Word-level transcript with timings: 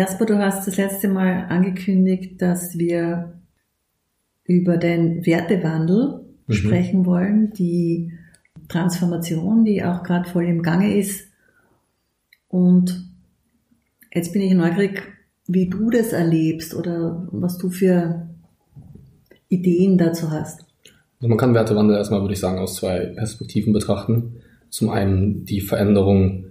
Jasper, 0.00 0.24
du 0.24 0.38
hast 0.38 0.66
das 0.66 0.78
letzte 0.78 1.08
Mal 1.08 1.44
angekündigt, 1.50 2.40
dass 2.40 2.78
wir 2.78 3.38
über 4.44 4.78
den 4.78 5.26
Wertewandel 5.26 6.24
mhm. 6.46 6.52
sprechen 6.54 7.04
wollen, 7.04 7.52
die 7.52 8.10
Transformation, 8.68 9.66
die 9.66 9.84
auch 9.84 10.02
gerade 10.02 10.26
voll 10.26 10.46
im 10.46 10.62
Gange 10.62 10.96
ist. 10.96 11.28
Und 12.48 13.10
jetzt 14.14 14.32
bin 14.32 14.40
ich 14.40 14.54
neugierig, 14.54 15.02
wie 15.46 15.68
du 15.68 15.90
das 15.90 16.14
erlebst 16.14 16.74
oder 16.74 17.28
was 17.30 17.58
du 17.58 17.68
für 17.68 18.26
Ideen 19.50 19.98
dazu 19.98 20.30
hast. 20.30 20.64
Also 21.18 21.28
man 21.28 21.36
kann 21.36 21.52
Wertewandel 21.52 21.98
erstmal, 21.98 22.22
würde 22.22 22.32
ich 22.32 22.40
sagen, 22.40 22.58
aus 22.58 22.76
zwei 22.76 23.00
Perspektiven 23.00 23.74
betrachten. 23.74 24.36
Zum 24.70 24.88
einen 24.88 25.44
die 25.44 25.60
Veränderung 25.60 26.46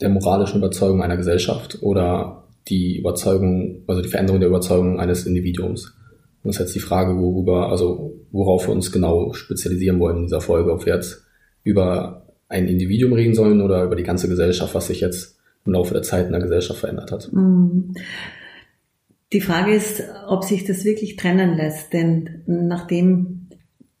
der 0.00 0.08
moralischen 0.08 0.58
Überzeugung 0.58 1.04
einer 1.04 1.16
Gesellschaft 1.16 1.78
oder 1.80 2.43
die 2.68 2.98
Überzeugung, 2.98 3.82
also 3.86 4.02
die 4.02 4.08
Veränderung 4.08 4.40
der 4.40 4.48
Überzeugung 4.48 5.00
eines 5.00 5.26
Individuums. 5.26 5.96
Und 6.42 6.48
das 6.48 6.56
ist 6.56 6.60
jetzt 6.60 6.74
die 6.74 6.80
Frage, 6.80 7.16
worüber, 7.18 7.70
also 7.70 8.20
worauf 8.32 8.66
wir 8.66 8.74
uns 8.74 8.92
genau 8.92 9.32
spezialisieren 9.32 9.98
wollen 9.98 10.18
in 10.18 10.22
dieser 10.24 10.40
Folge, 10.40 10.72
ob 10.72 10.86
wir 10.86 10.94
jetzt 10.94 11.24
über 11.62 12.26
ein 12.48 12.68
Individuum 12.68 13.14
reden 13.14 13.34
sollen 13.34 13.60
oder 13.60 13.84
über 13.84 13.96
die 13.96 14.02
ganze 14.02 14.28
Gesellschaft, 14.28 14.74
was 14.74 14.86
sich 14.86 15.00
jetzt 15.00 15.38
im 15.64 15.72
Laufe 15.72 15.94
der 15.94 16.02
Zeit 16.02 16.26
in 16.26 16.32
der 16.32 16.42
Gesellschaft 16.42 16.80
verändert 16.80 17.10
hat. 17.10 17.32
Mhm. 17.32 17.94
Die 19.32 19.40
Frage 19.40 19.74
ist, 19.74 20.02
ob 20.28 20.44
sich 20.44 20.64
das 20.64 20.84
wirklich 20.84 21.16
trennen 21.16 21.56
lässt, 21.56 21.92
denn 21.92 22.42
nachdem 22.46 23.48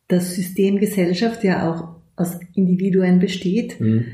das 0.06 0.34
System 0.34 0.78
Gesellschaft 0.78 1.42
ja 1.42 1.70
auch 1.70 1.96
aus 2.16 2.38
Individuen 2.54 3.18
besteht, 3.18 3.80
mhm. 3.80 4.04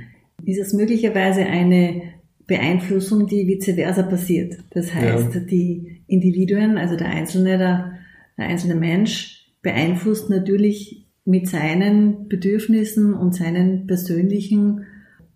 ist 0.45 0.61
es 0.61 0.73
möglicherweise 0.73 1.43
eine 1.43 2.10
Beeinflussung, 2.51 3.29
die 3.29 3.47
vice 3.47 3.77
versa 3.77 4.03
passiert. 4.03 4.59
Das 4.71 4.93
heißt, 4.93 5.35
ja. 5.37 5.41
die 5.41 6.03
Individuen, 6.09 6.79
also 6.79 6.97
der 6.97 7.07
Einzelne, 7.07 7.59
der, 7.59 7.93
der 8.37 8.47
einzelne 8.47 8.75
Mensch, 8.75 9.47
beeinflusst 9.63 10.29
natürlich 10.31 11.07
mit 11.25 11.47
seinen 11.47 12.27
Bedürfnissen 12.27 13.15
und 13.15 13.37
seinen 13.37 13.87
persönlichen 13.87 14.85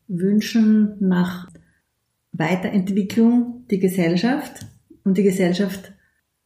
Wünschen 0.09 0.97
nach 0.99 1.49
Weiterentwicklung 2.33 3.65
die 3.71 3.79
Gesellschaft 3.79 4.67
und 5.05 5.17
die 5.17 5.23
Gesellschaft 5.23 5.93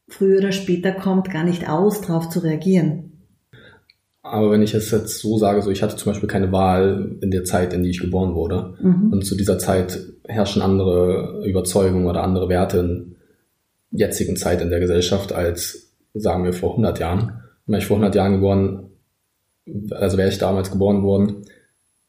früher 0.07 0.37
oder 0.37 0.51
später 0.51 0.91
kommt 0.91 1.31
gar 1.31 1.43
nicht 1.43 1.67
aus, 1.67 2.01
darauf 2.01 2.29
zu 2.29 2.41
reagieren. 2.41 3.08
Aber 4.21 4.51
wenn 4.51 4.61
ich 4.61 4.73
es 4.73 4.91
jetzt 4.91 5.19
so 5.19 5.37
sage, 5.37 5.61
so 5.61 5.71
ich 5.71 5.81
hatte 5.81 5.95
zum 5.95 6.11
Beispiel 6.11 6.27
keine 6.27 6.51
Wahl 6.51 7.17
in 7.21 7.31
der 7.31 7.45
Zeit, 7.45 7.73
in 7.73 7.83
die 7.83 7.91
ich 7.91 8.01
geboren 8.01 8.35
wurde. 8.35 8.75
Mhm. 8.81 9.13
Und 9.13 9.25
zu 9.25 9.35
dieser 9.35 9.57
Zeit 9.57 9.99
herrschen 10.25 10.61
andere 10.61 11.43
Überzeugungen 11.45 12.05
oder 12.05 12.23
andere 12.23 12.49
Werte 12.49 12.79
in 12.79 13.15
jetzigen 13.91 14.35
Zeit 14.35 14.61
in 14.61 14.69
der 14.69 14.79
Gesellschaft 14.79 15.33
als, 15.33 15.93
sagen 16.13 16.43
wir, 16.43 16.53
vor 16.53 16.71
100 16.71 16.99
Jahren. 16.99 17.41
Wäre 17.65 17.79
ich 17.79 17.87
vor 17.87 17.97
100 17.97 18.15
Jahren 18.15 18.33
geboren, 18.33 18.89
also 19.91 20.17
wäre 20.17 20.29
ich 20.29 20.37
damals 20.37 20.71
geboren 20.71 21.03
worden, 21.03 21.45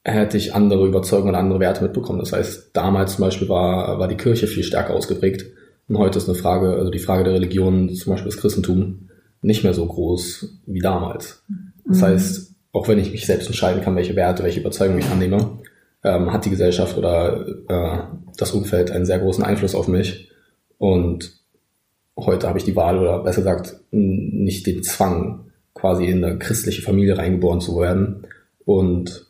hätte 0.03 0.37
ich 0.37 0.55
andere 0.55 0.87
Überzeugungen 0.87 1.35
und 1.35 1.41
andere 1.41 1.61
Werte 1.61 1.83
mitbekommen. 1.83 2.19
Das 2.19 2.33
heißt, 2.33 2.71
damals 2.73 3.17
zum 3.17 3.25
Beispiel 3.25 3.49
war, 3.49 3.99
war 3.99 4.09
die 4.09 4.17
Kirche 4.17 4.47
viel 4.47 4.65
stärker 4.65 4.95
ausgeprägt. 4.95 5.47
Und 5.89 5.99
heute 5.99 6.19
ist 6.19 6.29
eine 6.29 6.39
Frage, 6.39 6.75
also 6.75 6.91
die 6.91 6.99
Frage 6.99 7.25
der 7.25 7.35
Religion, 7.35 7.95
zum 7.95 8.13
Beispiel 8.13 8.31
das 8.31 8.41
Christentum, 8.41 9.11
nicht 9.43 9.65
mehr 9.65 9.75
so 9.75 9.87
groß 9.87 10.61
wie 10.67 10.81
damals. 10.81 11.45
Das 11.87 11.99
mhm. 11.99 12.03
heißt, 12.03 12.55
auch 12.73 12.89
wenn 12.89 12.99
ich 12.99 13.13
mich 13.13 13.27
selbst 13.27 13.47
entscheiden 13.47 13.83
kann, 13.83 13.97
welche 13.97 14.17
Werte, 14.17 14.43
welche 14.43 14.61
Überzeugungen 14.61 15.01
ich 15.01 15.11
annehme, 15.11 15.59
ähm, 16.05 16.33
hat 16.33 16.45
die 16.45 16.51
Gesellschaft 16.51 16.97
oder 16.97 17.47
äh, 17.69 17.99
das 18.37 18.53
Umfeld 18.53 18.91
einen 18.91 19.07
sehr 19.07 19.19
großen 19.19 19.45
Einfluss 19.45 19.75
auf 19.75 19.89
mich. 19.89 20.31
Und 20.79 21.41
heute 22.17 22.49
habe 22.49 22.59
ich 22.59 22.65
die 22.65 22.77
Wahl 22.77 22.99
oder 22.99 23.23
besser 23.23 23.43
gesagt 23.43 23.81
nicht 23.91 24.67
den 24.67 24.83
Zwang, 24.83 25.51
quasi 25.75 26.07
in 26.07 26.25
eine 26.25 26.39
christliche 26.39 26.83
Familie 26.83 27.19
reingeboren 27.19 27.61
zu 27.61 27.79
werden 27.81 28.27
und 28.65 29.27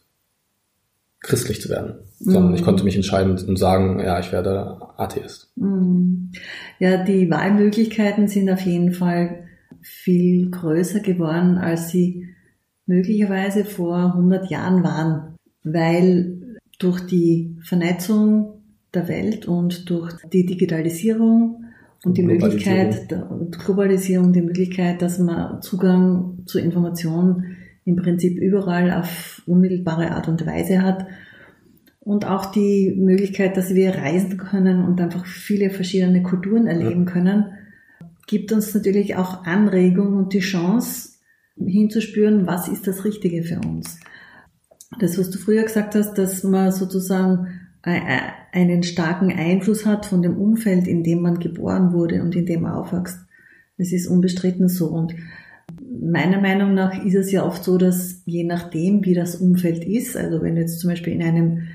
christlich 1.20 1.60
zu 1.60 1.69
werden, 1.69 1.97
mhm. 2.19 2.30
sondern 2.30 2.54
ich 2.54 2.64
konnte 2.64 2.84
mich 2.84 2.97
entscheiden 2.97 3.38
und 3.38 3.56
sagen, 3.58 4.00
ja, 4.00 4.19
ich 4.19 4.32
werde 4.32 4.78
Atheist. 4.97 5.53
Mhm. 5.56 6.32
Ja, 6.78 7.04
die 7.04 7.30
Wahlmöglichkeiten 7.30 8.28
sind 8.28 8.50
auf 8.50 8.60
jeden 8.60 8.92
Fall 8.92 9.44
viel 9.82 10.50
größer 10.50 11.00
geworden, 11.00 11.58
als 11.58 11.91
sie 11.91 12.28
möglicherweise 12.90 13.64
vor 13.64 14.16
100 14.16 14.50
Jahren 14.50 14.82
waren, 14.82 15.36
weil 15.62 16.58
durch 16.80 17.00
die 17.06 17.56
Vernetzung 17.62 18.62
der 18.92 19.06
Welt 19.06 19.46
und 19.46 19.88
durch 19.88 20.12
die 20.32 20.44
Digitalisierung 20.44 21.66
und 22.04 22.18
die 22.18 22.24
Möglichkeit 22.24 23.12
und 23.12 23.56
Globalisierung, 23.60 24.32
die 24.32 24.42
Möglichkeit, 24.42 25.02
dass 25.02 25.20
man 25.20 25.62
Zugang 25.62 26.38
zu 26.46 26.58
Informationen 26.58 27.56
im 27.84 27.94
Prinzip 27.94 28.36
überall 28.38 28.90
auf 28.92 29.42
unmittelbare 29.46 30.10
Art 30.10 30.26
und 30.26 30.44
Weise 30.44 30.82
hat. 30.82 31.06
Und 32.00 32.26
auch 32.26 32.46
die 32.46 32.96
Möglichkeit, 32.98 33.56
dass 33.56 33.72
wir 33.72 33.94
reisen 33.94 34.36
können 34.36 34.84
und 34.84 35.00
einfach 35.00 35.26
viele 35.26 35.70
verschiedene 35.70 36.24
Kulturen 36.24 36.66
erleben 36.66 37.06
ja. 37.06 37.12
können, 37.12 37.44
gibt 38.26 38.50
uns 38.50 38.74
natürlich 38.74 39.14
auch 39.14 39.44
Anregung 39.44 40.16
und 40.16 40.32
die 40.32 40.40
Chance 40.40 41.09
hinzuspüren, 41.66 42.47
was 42.47 42.69
ist 42.69 42.87
das 42.87 43.04
Richtige 43.04 43.43
für 43.43 43.60
uns. 43.60 43.98
Das, 44.98 45.19
was 45.19 45.31
du 45.31 45.38
früher 45.38 45.62
gesagt 45.62 45.94
hast, 45.94 46.15
dass 46.15 46.43
man 46.43 46.72
sozusagen 46.72 47.48
einen 47.82 48.82
starken 48.82 49.32
Einfluss 49.32 49.87
hat 49.87 50.04
von 50.04 50.22
dem 50.22 50.37
Umfeld, 50.37 50.87
in 50.87 51.03
dem 51.03 51.22
man 51.22 51.38
geboren 51.38 51.93
wurde 51.93 52.22
und 52.22 52.37
in 52.37 52.44
dem 52.44 52.62
man 52.62 52.72
aufwächst. 52.72 53.19
Das 53.78 53.93
ist 53.93 54.06
unbestritten 54.06 54.69
so. 54.69 54.88
Und 54.88 55.15
meiner 56.03 56.41
Meinung 56.41 56.75
nach 56.75 57.03
ist 57.03 57.15
es 57.15 57.32
ja 57.32 57.44
oft 57.44 57.65
so, 57.65 57.78
dass 57.78 58.22
je 58.27 58.44
nachdem, 58.44 59.04
wie 59.04 59.15
das 59.15 59.37
Umfeld 59.37 59.84
ist, 59.84 60.16
also 60.16 60.42
wenn 60.42 60.56
du 60.56 60.60
jetzt 60.60 60.81
zum 60.81 60.91
Beispiel 60.91 61.15
in 61.15 61.22
einem 61.22 61.69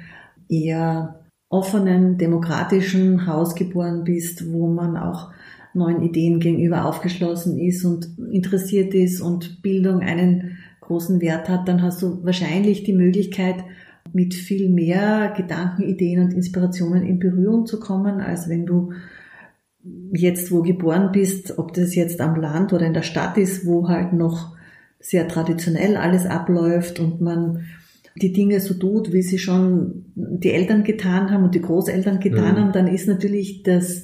eher 0.47 1.22
offenen, 1.50 2.17
demokratischen 2.17 3.25
Haus 3.25 3.56
geboren 3.56 4.03
bist, 4.03 4.52
wo 4.52 4.67
man 4.67 4.97
auch 4.97 5.31
neuen 5.75 6.01
Ideen 6.01 6.39
gegenüber 6.39 6.85
aufgeschlossen 6.85 7.59
ist 7.59 7.85
und 7.85 8.17
interessiert 8.31 8.93
ist 8.93 9.21
und 9.21 9.61
Bildung 9.61 9.99
einen 9.99 10.57
großen 10.81 11.21
Wert 11.21 11.49
hat, 11.49 11.67
dann 11.67 11.81
hast 11.81 12.01
du 12.01 12.23
wahrscheinlich 12.23 12.83
die 12.83 12.93
Möglichkeit, 12.93 13.63
mit 14.13 14.33
viel 14.33 14.69
mehr 14.69 15.33
Gedanken, 15.35 15.83
Ideen 15.83 16.21
und 16.21 16.33
Inspirationen 16.33 17.03
in 17.03 17.19
Berührung 17.19 17.65
zu 17.65 17.79
kommen, 17.79 18.21
als 18.21 18.47
wenn 18.47 18.65
du 18.65 18.93
jetzt 20.13 20.51
wo 20.51 20.61
geboren 20.61 21.11
bist, 21.11 21.57
ob 21.57 21.73
das 21.73 21.95
jetzt 21.95 22.21
am 22.21 22.39
Land 22.39 22.71
oder 22.73 22.85
in 22.85 22.93
der 22.93 23.03
Stadt 23.03 23.37
ist, 23.37 23.65
wo 23.65 23.87
halt 23.89 24.13
noch 24.13 24.55
sehr 24.99 25.27
traditionell 25.27 25.97
alles 25.97 26.25
abläuft 26.25 26.99
und 26.99 27.21
man 27.21 27.65
die 28.15 28.31
Dinge 28.31 28.59
so 28.61 28.73
tut, 28.73 29.11
wie 29.11 29.21
sie 29.21 29.37
schon 29.37 30.05
die 30.15 30.51
Eltern 30.51 30.83
getan 30.83 31.31
haben 31.31 31.43
und 31.43 31.53
die 31.53 31.61
Großeltern 31.61 32.19
getan 32.19 32.55
mhm. 32.55 32.59
haben, 32.59 32.71
dann 32.71 32.87
ist 32.87 33.07
natürlich 33.07 33.63
das 33.63 34.03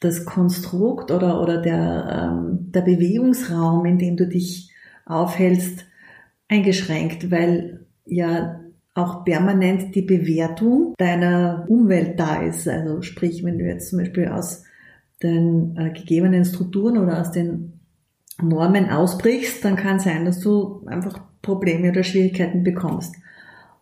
das 0.00 0.24
Konstrukt 0.24 1.10
oder, 1.10 1.40
oder 1.40 1.60
der, 1.60 2.30
ähm, 2.32 2.70
der 2.72 2.82
Bewegungsraum, 2.82 3.86
in 3.86 3.98
dem 3.98 4.16
du 4.16 4.26
dich 4.26 4.70
aufhältst, 5.04 5.86
eingeschränkt, 6.48 7.30
weil 7.30 7.86
ja 8.04 8.60
auch 8.94 9.24
permanent 9.24 9.94
die 9.94 10.02
Bewertung 10.02 10.94
deiner 10.96 11.66
Umwelt 11.68 12.18
da 12.18 12.42
ist. 12.42 12.66
Also 12.68 13.02
sprich, 13.02 13.44
wenn 13.44 13.58
du 13.58 13.64
jetzt 13.64 13.90
zum 13.90 13.98
Beispiel 13.98 14.28
aus 14.28 14.64
den 15.22 15.76
äh, 15.76 15.90
gegebenen 15.90 16.44
Strukturen 16.44 16.98
oder 16.98 17.20
aus 17.20 17.30
den 17.30 17.80
Normen 18.40 18.90
ausbrichst, 18.90 19.64
dann 19.64 19.76
kann 19.76 19.98
sein, 19.98 20.24
dass 20.24 20.40
du 20.40 20.82
einfach 20.86 21.20
Probleme 21.42 21.90
oder 21.90 22.02
Schwierigkeiten 22.02 22.64
bekommst. 22.64 23.14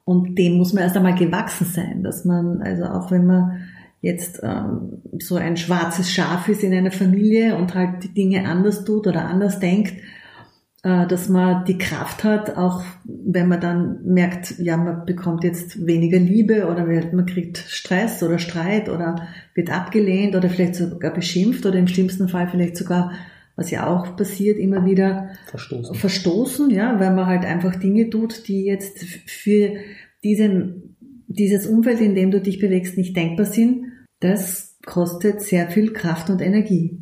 Und 0.05 0.37
dem 0.37 0.59
muss 0.59 0.73
man 0.73 0.83
erst 0.83 0.97
einmal 0.97 1.15
gewachsen 1.15 1.67
sein, 1.67 2.03
dass 2.03 2.25
man, 2.25 2.61
also 2.63 2.85
auch 2.85 3.11
wenn 3.11 3.27
man 3.27 3.63
jetzt 4.05 4.41
ähm, 4.43 5.03
so 5.19 5.37
ein 5.37 5.57
schwarzes 5.57 6.13
Schaf 6.13 6.49
ist 6.49 6.63
in 6.63 6.75
einer 6.75 6.91
Familie 6.91 7.57
und 7.57 7.75
halt 7.75 8.05
die 8.05 8.13
Dinge 8.13 8.47
anders 8.47 8.85
tut 8.85 9.07
oder 9.07 9.25
anders 9.25 9.61
denkt, 9.61 9.95
äh, 10.83 11.07
dass 11.07 11.31
man 11.31 11.65
die 11.65 11.79
Kraft 11.79 12.23
hat, 12.23 12.59
auch 12.59 12.83
wenn 13.05 13.49
man 13.49 13.63
dann 13.63 14.05
merkt, 14.05 14.59
ja, 14.59 14.77
man 14.77 15.07
bekommt 15.07 15.43
jetzt 15.43 15.87
weniger 15.87 16.19
Liebe 16.19 16.67
oder 16.67 16.85
man 16.85 17.25
kriegt 17.25 17.57
Stress 17.57 18.23
oder 18.23 18.39
Streit 18.39 18.91
oder 18.91 19.27
wird 19.55 19.73
abgelehnt 19.73 20.37
oder 20.37 20.51
vielleicht 20.51 20.75
sogar 20.75 21.15
beschimpft 21.15 21.65
oder 21.65 21.79
im 21.79 21.89
schlimmsten 21.89 22.29
Fall 22.29 22.49
vielleicht 22.49 22.77
sogar, 22.77 23.13
was 23.57 23.71
ja 23.71 23.87
auch 23.87 24.17
passiert, 24.17 24.59
immer 24.59 24.85
wieder 24.85 25.31
verstoßen, 25.47 25.95
verstoßen 25.95 26.71
ja, 26.71 27.01
weil 27.01 27.15
man 27.15 27.25
halt 27.25 27.47
einfach 27.47 27.75
Dinge 27.77 28.11
tut, 28.11 28.49
die 28.49 28.67
jetzt 28.67 29.03
für 29.03 29.73
diesen, 30.23 30.95
dieses 31.27 31.67
Umfeld, 31.67 32.03
in 32.03 32.15
dem 32.15 32.31
du 32.31 32.43
dich 32.43 32.59
bewegst, 32.59 32.99
nicht 32.99 33.17
denkbar 33.17 33.47
sind 33.47 33.94
das 34.21 34.77
kostet 34.85 35.41
sehr 35.41 35.71
viel 35.71 35.93
Kraft 35.93 36.31
und 36.31 36.41
Energie. 36.41 36.99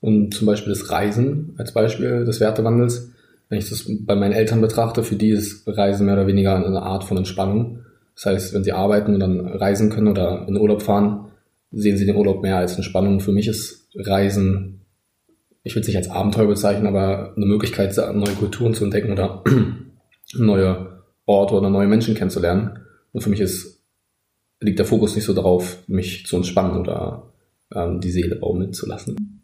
Und 0.00 0.34
zum 0.34 0.46
Beispiel 0.46 0.72
das 0.72 0.90
Reisen 0.90 1.54
als 1.58 1.72
Beispiel 1.72 2.24
des 2.24 2.40
Wertewandels, 2.40 3.10
wenn 3.48 3.58
ich 3.58 3.68
das 3.68 3.86
bei 4.00 4.14
meinen 4.14 4.32
Eltern 4.32 4.60
betrachte, 4.60 5.02
für 5.02 5.16
die 5.16 5.30
ist 5.30 5.66
Reisen 5.66 6.06
mehr 6.06 6.14
oder 6.14 6.26
weniger 6.26 6.54
eine 6.54 6.82
Art 6.82 7.04
von 7.04 7.16
Entspannung. 7.16 7.80
Das 8.14 8.26
heißt, 8.26 8.54
wenn 8.54 8.64
sie 8.64 8.72
arbeiten 8.72 9.14
und 9.14 9.20
dann 9.20 9.46
reisen 9.46 9.90
können 9.90 10.08
oder 10.08 10.46
in 10.46 10.56
Urlaub 10.56 10.82
fahren, 10.82 11.26
sehen 11.72 11.96
sie 11.96 12.06
den 12.06 12.16
Urlaub 12.16 12.42
mehr 12.42 12.58
als 12.58 12.76
Entspannung. 12.76 13.20
Für 13.20 13.32
mich 13.32 13.48
ist 13.48 13.88
Reisen, 13.94 14.80
ich 15.62 15.74
würde 15.74 15.82
es 15.82 15.86
nicht 15.88 15.96
als 15.96 16.10
Abenteuer 16.10 16.46
bezeichnen, 16.46 16.86
aber 16.86 17.32
eine 17.36 17.46
Möglichkeit, 17.46 17.96
neue 18.14 18.34
Kulturen 18.34 18.74
zu 18.74 18.84
entdecken 18.84 19.12
oder 19.12 19.42
neue 20.34 21.02
Orte 21.26 21.54
oder 21.54 21.70
neue 21.70 21.86
Menschen 21.86 22.14
kennenzulernen. 22.14 22.80
Und 23.12 23.22
für 23.22 23.30
mich 23.30 23.40
ist, 23.40 23.77
liegt 24.60 24.78
der 24.78 24.86
Fokus 24.86 25.14
nicht 25.14 25.24
so 25.24 25.34
darauf, 25.34 25.82
mich 25.88 26.26
zu 26.26 26.36
entspannen 26.36 26.78
oder 26.78 27.32
ähm, 27.74 28.00
die 28.00 28.10
Seele 28.10 28.36
baumeln 28.36 28.72
zu 28.72 28.86
lassen. 28.86 29.40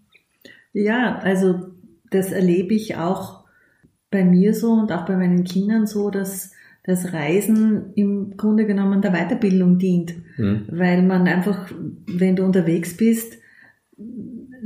Ja, 0.72 1.18
also 1.18 1.68
das 2.10 2.32
erlebe 2.32 2.74
ich 2.74 2.96
auch 2.96 3.44
bei 4.10 4.24
mir 4.24 4.54
so 4.54 4.72
und 4.72 4.92
auch 4.92 5.06
bei 5.06 5.16
meinen 5.16 5.44
Kindern 5.44 5.86
so, 5.86 6.10
dass 6.10 6.52
das 6.84 7.12
Reisen 7.12 7.92
im 7.94 8.36
Grunde 8.36 8.66
genommen 8.66 9.00
der 9.00 9.12
Weiterbildung 9.12 9.78
dient, 9.78 10.14
mhm. 10.36 10.66
weil 10.70 11.02
man 11.02 11.26
einfach, 11.26 11.70
wenn 12.06 12.36
du 12.36 12.44
unterwegs 12.44 12.96
bist, 12.96 13.38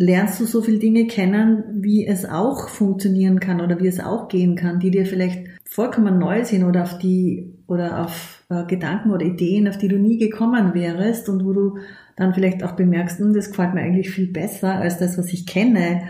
lernst 0.00 0.38
du 0.38 0.44
so 0.44 0.62
viele 0.62 0.78
Dinge 0.78 1.08
kennen, 1.08 1.64
wie 1.82 2.06
es 2.06 2.24
auch 2.24 2.68
funktionieren 2.68 3.40
kann 3.40 3.60
oder 3.60 3.80
wie 3.80 3.88
es 3.88 3.98
auch 3.98 4.28
gehen 4.28 4.54
kann, 4.54 4.78
die 4.78 4.92
dir 4.92 5.04
vielleicht 5.04 5.48
vollkommen 5.64 6.20
neu 6.20 6.44
sind 6.44 6.62
oder 6.62 6.84
auf 6.84 6.98
die 6.98 7.52
oder 7.66 8.04
auf 8.04 8.44
äh, 8.48 8.64
Gedanken 8.66 9.10
oder 9.10 9.26
Ideen, 9.26 9.66
auf 9.66 9.76
die 9.76 9.88
du 9.88 9.98
nie 9.98 10.16
gekommen 10.16 10.72
wärst 10.72 11.28
und 11.28 11.44
wo 11.44 11.52
du 11.52 11.78
dann 12.14 12.32
vielleicht 12.32 12.62
auch 12.62 12.76
bemerkst, 12.76 13.18
hm, 13.18 13.34
das 13.34 13.50
gefällt 13.50 13.74
mir 13.74 13.80
eigentlich 13.80 14.10
viel 14.10 14.30
besser 14.30 14.72
als 14.74 14.98
das, 14.98 15.18
was 15.18 15.32
ich 15.32 15.46
kenne. 15.46 16.04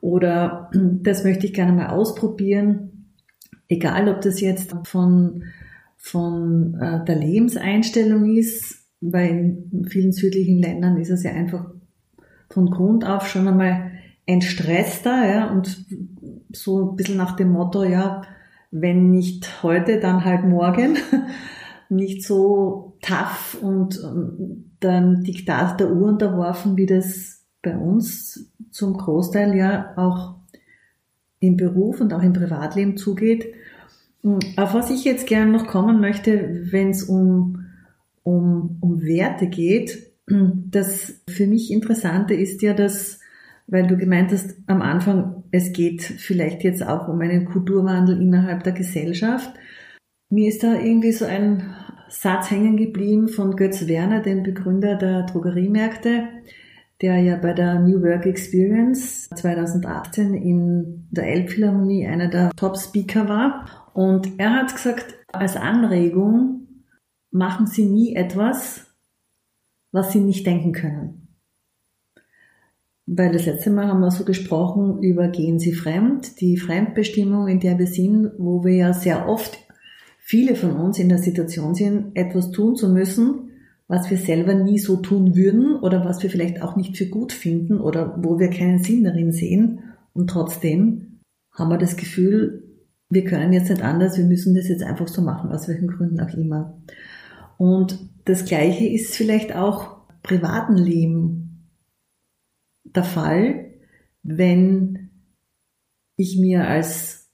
Oder 0.00 0.70
das 1.02 1.22
möchte 1.22 1.46
ich 1.46 1.52
gerne 1.52 1.72
mal 1.72 1.88
ausprobieren. 1.88 3.10
Egal, 3.68 4.08
ob 4.08 4.22
das 4.22 4.40
jetzt 4.40 4.74
von, 4.84 5.44
von 5.98 6.78
äh, 6.80 7.04
der 7.04 7.16
Lebenseinstellung 7.16 8.34
ist, 8.34 8.86
weil 9.02 9.58
in 9.70 9.84
vielen 9.86 10.12
südlichen 10.12 10.58
Ländern 10.58 10.96
ist 10.96 11.10
es 11.10 11.24
ja 11.24 11.32
einfach 11.32 11.73
von 12.50 12.70
Grund 12.70 13.04
auf 13.04 13.28
schon 13.28 13.48
einmal 13.48 13.92
entstresster, 14.26 15.26
ja, 15.26 15.50
und 15.50 15.86
so 16.52 16.90
ein 16.90 16.96
bisschen 16.96 17.16
nach 17.16 17.36
dem 17.36 17.52
Motto, 17.52 17.84
ja, 17.84 18.22
wenn 18.70 19.10
nicht 19.10 19.62
heute, 19.62 20.00
dann 20.00 20.24
halt 20.24 20.44
morgen. 20.44 20.96
nicht 21.88 22.24
so 22.24 22.96
tough 23.02 23.56
und 23.60 24.00
dann 24.80 25.22
Diktat 25.22 25.80
der 25.80 25.90
Uhr 25.90 26.08
unterworfen, 26.08 26.76
wie 26.76 26.86
das 26.86 27.44
bei 27.62 27.76
uns 27.76 28.52
zum 28.70 28.96
Großteil 28.96 29.54
ja 29.54 29.92
auch 29.96 30.36
im 31.40 31.56
Beruf 31.56 32.00
und 32.00 32.12
auch 32.12 32.22
im 32.22 32.32
Privatleben 32.32 32.96
zugeht. 32.96 33.54
Hm, 34.22 34.38
auf 34.56 34.74
was 34.74 34.90
ich 34.90 35.04
jetzt 35.04 35.26
gerne 35.26 35.52
noch 35.52 35.66
kommen 35.66 36.00
möchte, 36.00 36.66
wenn 36.70 36.90
es 36.90 37.04
um, 37.04 37.66
um, 38.22 38.78
um 38.80 39.02
Werte 39.02 39.46
geht, 39.46 40.13
das 40.26 41.22
für 41.28 41.46
mich 41.46 41.70
Interessante 41.70 42.34
ist 42.34 42.62
ja, 42.62 42.72
dass, 42.72 43.20
weil 43.66 43.86
du 43.86 43.96
gemeint 43.96 44.32
hast 44.32 44.56
am 44.66 44.80
Anfang, 44.80 45.44
es 45.50 45.72
geht 45.72 46.02
vielleicht 46.02 46.64
jetzt 46.64 46.86
auch 46.86 47.08
um 47.08 47.20
einen 47.20 47.44
Kulturwandel 47.44 48.20
innerhalb 48.20 48.64
der 48.64 48.72
Gesellschaft. 48.72 49.52
Mir 50.30 50.48
ist 50.48 50.62
da 50.62 50.74
irgendwie 50.74 51.12
so 51.12 51.24
ein 51.26 51.74
Satz 52.08 52.50
hängen 52.50 52.76
geblieben 52.76 53.28
von 53.28 53.56
Götz 53.56 53.86
Werner, 53.86 54.20
dem 54.20 54.42
Begründer 54.42 54.96
der 54.96 55.24
Drogeriemärkte, 55.24 56.28
der 57.02 57.18
ja 57.18 57.36
bei 57.36 57.52
der 57.52 57.80
New 57.80 58.02
Work 58.02 58.24
Experience 58.24 59.28
2018 59.30 60.34
in 60.34 61.08
der 61.10 61.26
Elbphilharmonie 61.26 62.06
einer 62.06 62.28
der 62.28 62.50
Top-Speaker 62.56 63.28
war. 63.28 63.90
Und 63.94 64.38
er 64.38 64.54
hat 64.54 64.74
gesagt, 64.74 65.14
als 65.32 65.56
Anregung 65.56 66.68
machen 67.30 67.66
Sie 67.66 67.84
nie 67.84 68.14
etwas, 68.14 68.93
was 69.94 70.12
Sie 70.12 70.18
nicht 70.18 70.44
denken 70.44 70.72
können. 70.72 71.28
Weil 73.06 73.32
das 73.32 73.46
letzte 73.46 73.70
Mal 73.70 73.86
haben 73.86 74.00
wir 74.00 74.10
so 74.10 74.24
gesprochen 74.24 75.00
über 75.02 75.28
Gehen 75.28 75.60
Sie 75.60 75.72
fremd, 75.72 76.40
die 76.40 76.56
Fremdbestimmung, 76.56 77.46
in 77.46 77.60
der 77.60 77.78
wir 77.78 77.86
sind, 77.86 78.32
wo 78.36 78.64
wir 78.64 78.74
ja 78.74 78.92
sehr 78.92 79.28
oft, 79.28 79.56
viele 80.18 80.56
von 80.56 80.72
uns 80.72 80.98
in 80.98 81.08
der 81.08 81.18
Situation 81.18 81.76
sind, 81.76 82.16
etwas 82.16 82.50
tun 82.50 82.74
zu 82.74 82.88
müssen, 82.88 83.50
was 83.86 84.10
wir 84.10 84.16
selber 84.16 84.54
nie 84.54 84.80
so 84.80 84.96
tun 84.96 85.36
würden 85.36 85.76
oder 85.76 86.04
was 86.04 86.24
wir 86.24 86.30
vielleicht 86.30 86.60
auch 86.60 86.74
nicht 86.74 86.96
für 86.96 87.06
gut 87.06 87.32
finden 87.32 87.78
oder 87.78 88.18
wo 88.20 88.40
wir 88.40 88.50
keinen 88.50 88.82
Sinn 88.82 89.04
darin 89.04 89.30
sehen. 89.30 89.80
Und 90.12 90.28
trotzdem 90.28 91.20
haben 91.52 91.70
wir 91.70 91.78
das 91.78 91.96
Gefühl, 91.96 92.64
wir 93.10 93.22
können 93.22 93.52
jetzt 93.52 93.70
nicht 93.70 93.82
anders, 93.82 94.18
wir 94.18 94.24
müssen 94.24 94.56
das 94.56 94.66
jetzt 94.66 94.82
einfach 94.82 95.06
so 95.06 95.22
machen, 95.22 95.52
aus 95.52 95.68
welchen 95.68 95.86
Gründen 95.86 96.18
auch 96.18 96.34
immer. 96.34 96.82
Und 97.58 97.98
das 98.24 98.44
Gleiche 98.44 98.86
ist 98.86 99.14
vielleicht 99.14 99.54
auch 99.54 99.98
privaten 100.22 100.76
Leben 100.76 101.70
der 102.84 103.04
Fall, 103.04 103.72
wenn 104.22 105.10
ich 106.16 106.38
mir 106.38 106.66
als 106.66 107.30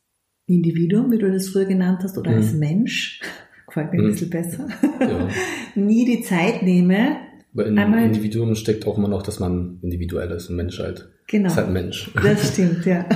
Individuum, 0.46 1.12
wie 1.12 1.18
du 1.18 1.30
das 1.30 1.48
früher 1.48 1.66
genannt 1.66 2.00
hast, 2.02 2.18
oder 2.18 2.30
mhm. 2.32 2.36
als 2.38 2.52
Mensch 2.52 3.20
gefällt 3.66 3.92
mir 3.92 4.00
ein 4.00 4.04
hm. 4.04 4.10
bisschen 4.10 4.30
besser, 4.30 4.68
ja. 5.00 5.28
nie 5.76 6.04
die 6.04 6.22
Zeit 6.22 6.62
nehme. 6.62 7.18
Aber 7.52 7.66
in 7.66 7.78
einmal, 7.78 8.04
Individuum 8.04 8.56
steckt 8.56 8.86
auch 8.86 8.98
immer 8.98 9.08
noch, 9.08 9.22
dass 9.22 9.38
man 9.38 9.78
individuell 9.82 10.30
ist, 10.32 10.50
ein 10.50 10.56
Mensch 10.56 10.78
halt. 10.80 11.08
Genau. 11.28 11.46
Ist 11.46 11.56
halt 11.56 11.68
ein 11.68 11.72
Mensch. 11.72 12.10
Das 12.22 12.52
stimmt, 12.52 12.84
ja. 12.84 13.06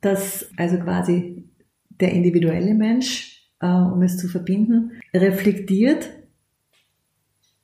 Dass 0.00 0.48
also 0.56 0.78
quasi 0.78 1.44
der 2.00 2.12
individuelle 2.12 2.74
Mensch, 2.74 3.33
äh, 3.64 3.92
um 3.92 4.02
es 4.02 4.18
zu 4.18 4.28
verbinden, 4.28 4.92
reflektiert, 5.14 6.10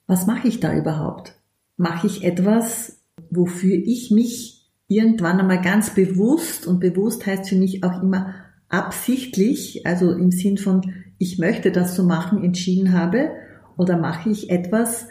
was 0.06 0.26
mache 0.26 0.48
ich 0.48 0.58
da 0.58 0.74
überhaupt? 0.74 1.34
Mache 1.76 2.06
ich 2.06 2.24
etwas, 2.24 3.02
wofür 3.30 3.74
ich 3.74 4.10
mich 4.10 4.66
irgendwann 4.88 5.38
einmal 5.38 5.60
ganz 5.60 5.94
bewusst, 5.94 6.66
und 6.66 6.80
bewusst 6.80 7.26
heißt 7.26 7.48
für 7.48 7.56
mich 7.56 7.84
auch 7.84 8.02
immer 8.02 8.34
absichtlich, 8.68 9.86
also 9.86 10.12
im 10.12 10.30
Sinn 10.30 10.58
von, 10.58 10.92
ich 11.18 11.38
möchte 11.38 11.70
das 11.70 11.94
so 11.94 12.02
machen, 12.02 12.42
entschieden 12.42 12.92
habe? 12.92 13.30
Oder 13.76 13.98
mache 13.98 14.30
ich 14.30 14.50
etwas, 14.50 15.06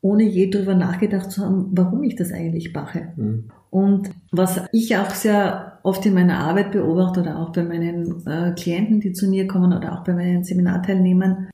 ohne 0.00 0.24
je 0.24 0.50
darüber 0.50 0.74
nachgedacht 0.74 1.30
zu 1.30 1.42
haben, 1.44 1.70
warum 1.72 2.02
ich 2.02 2.16
das 2.16 2.32
eigentlich 2.32 2.74
mache? 2.74 3.12
Mhm. 3.16 3.50
Und 3.72 4.10
was 4.30 4.60
ich 4.72 4.96
auch 4.96 5.10
sehr 5.10 5.78
oft 5.82 6.04
in 6.06 6.14
meiner 6.14 6.38
Arbeit 6.38 6.70
beobachte 6.72 7.20
oder 7.20 7.38
auch 7.38 7.52
bei 7.52 7.64
meinen 7.64 8.24
äh, 8.26 8.52
Klienten, 8.52 9.00
die 9.00 9.12
zu 9.12 9.28
mir 9.28 9.48
kommen 9.48 9.72
oder 9.72 9.94
auch 9.94 10.04
bei 10.04 10.12
meinen 10.12 10.44
Seminarteilnehmern, 10.44 11.48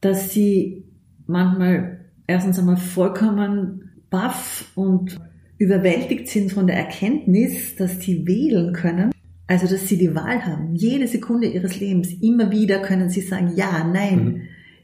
dass 0.00 0.30
sie 0.30 0.84
manchmal 1.26 2.00
erstens 2.26 2.58
einmal 2.58 2.76
vollkommen 2.76 3.90
baff 4.10 4.70
und 4.74 5.18
überwältigt 5.58 6.28
sind 6.28 6.52
von 6.52 6.66
der 6.66 6.76
Erkenntnis, 6.76 7.74
dass 7.76 8.00
sie 8.00 8.26
wählen 8.26 8.72
können 8.72 9.12
also, 9.52 9.66
dass 9.66 9.86
sie 9.86 9.98
die 9.98 10.14
Wahl 10.14 10.46
haben. 10.46 10.74
Jede 10.74 11.06
Sekunde 11.06 11.46
ihres 11.46 11.78
Lebens. 11.78 12.08
Immer 12.22 12.50
wieder 12.50 12.78
können 12.78 13.10
sie 13.10 13.20
sagen, 13.20 13.52
ja, 13.54 13.84
nein, 13.84 14.24
mhm. 14.24 14.40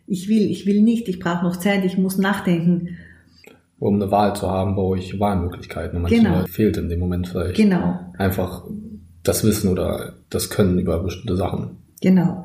ich 0.07 0.29
will, 0.29 0.51
ich 0.51 0.67
will 0.67 0.83
nicht, 0.83 1.09
ich 1.09 1.21
brauche 1.21 1.43
noch 1.43 1.57
Zeit, 1.57 1.87
ich 1.87 1.97
muss 1.97 2.19
nachdenken. 2.19 2.99
Um 3.79 3.95
eine 3.95 4.11
Wahl 4.11 4.35
zu 4.35 4.51
haben, 4.51 4.75
brauche 4.75 4.99
ich 4.99 5.21
Wahlmöglichkeiten. 5.21 5.97
Und 5.97 6.03
manchmal 6.03 6.33
genau. 6.33 6.47
fehlt 6.47 6.77
in 6.77 6.89
dem 6.89 6.99
Moment 6.99 7.29
vielleicht 7.29 7.57
genau. 7.57 8.01
einfach 8.19 8.65
das 9.23 9.45
Wissen 9.45 9.71
oder 9.71 10.15
das 10.31 10.51
Können 10.51 10.79
über 10.79 11.03
bestimmte 11.03 11.37
Sachen. 11.37 11.77
Genau. 12.01 12.45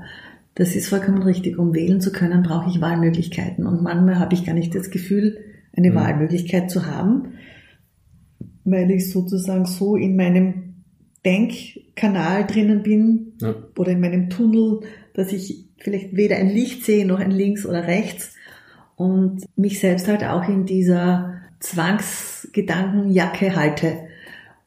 Das 0.56 0.76
ist 0.76 0.90
vollkommen 0.90 1.24
richtig. 1.24 1.58
Um 1.58 1.74
wählen 1.74 2.02
zu 2.02 2.12
können, 2.12 2.44
brauche 2.44 2.70
ich 2.70 2.82
Wahlmöglichkeiten. 2.82 3.66
Und 3.66 3.82
manchmal 3.82 4.20
habe 4.20 4.36
ich 4.36 4.46
gar 4.46 4.54
nicht 4.54 4.76
das 4.76 4.92
Gefühl, 4.92 5.38
eine 5.76 5.92
mhm. 5.92 5.96
Wahlmöglichkeit 5.96 6.70
zu 6.70 6.86
haben, 6.86 7.34
weil 8.64 8.92
ich 8.92 9.12
sozusagen 9.12 9.66
so 9.66 9.96
in 9.96 10.16
meinem 10.16 10.84
Denkkanal 11.26 12.46
drinnen 12.46 12.84
bin 12.84 13.34
ja. 13.42 13.56
oder 13.78 13.92
in 13.92 14.02
meinem 14.02 14.30
Tunnel, 14.30 14.82
dass 15.14 15.32
ich 15.32 15.66
vielleicht 15.78 16.16
weder 16.16 16.36
ein 16.36 16.50
Licht 16.50 16.86
sehe 16.86 17.06
noch 17.06 17.20
ein 17.20 17.32
links 17.32 17.66
oder 17.66 17.88
rechts 17.88 18.33
und 19.04 19.44
mich 19.58 19.82
selbst 19.82 20.08
halt 20.08 20.24
auch 20.24 20.48
in 20.48 20.66
dieser 20.66 21.34
Zwangsgedankenjacke 21.60 23.54
halte. 23.54 23.98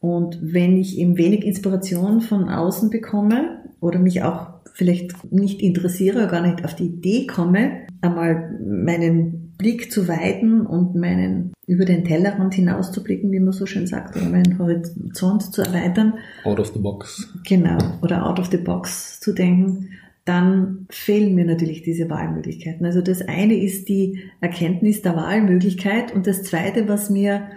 Und 0.00 0.38
wenn 0.42 0.76
ich 0.76 0.98
eben 0.98 1.16
wenig 1.16 1.46
Inspiration 1.46 2.20
von 2.20 2.50
außen 2.50 2.90
bekomme 2.90 3.62
oder 3.80 3.98
mich 3.98 4.22
auch 4.22 4.48
vielleicht 4.74 5.32
nicht 5.32 5.62
interessiere 5.62 6.18
oder 6.18 6.26
gar 6.26 6.46
nicht 6.46 6.66
auf 6.66 6.76
die 6.76 6.84
Idee 6.84 7.26
komme, 7.26 7.86
einmal 8.02 8.60
meinen 8.62 9.54
Blick 9.56 9.90
zu 9.90 10.06
weiten 10.06 10.66
und 10.66 10.94
meinen 10.94 11.54
über 11.66 11.86
den 11.86 12.04
Tellerrand 12.04 12.52
hinaus 12.52 12.92
zu 12.92 13.02
blicken, 13.02 13.32
wie 13.32 13.40
man 13.40 13.54
so 13.54 13.64
schön 13.64 13.86
sagt, 13.86 14.16
oder 14.16 14.26
meinen 14.26 14.58
Horizont 14.58 15.50
zu 15.50 15.62
erweitern. 15.62 16.12
Out 16.44 16.60
of 16.60 16.74
the 16.74 16.78
box. 16.78 17.26
Genau, 17.48 17.78
oder 18.02 18.26
out 18.26 18.38
of 18.38 18.50
the 18.50 18.58
box 18.58 19.18
zu 19.18 19.32
denken, 19.32 19.88
dann 20.26 20.86
fehlen 20.90 21.36
mir 21.36 21.44
natürlich 21.44 21.82
diese 21.82 22.10
Wahlmöglichkeiten. 22.10 22.84
Also 22.84 23.00
das 23.00 23.22
eine 23.22 23.56
ist 23.56 23.88
die 23.88 24.24
Erkenntnis 24.40 25.00
der 25.00 25.16
Wahlmöglichkeit 25.16 26.12
und 26.12 26.26
das 26.26 26.42
zweite, 26.42 26.88
was 26.88 27.10
mir 27.10 27.48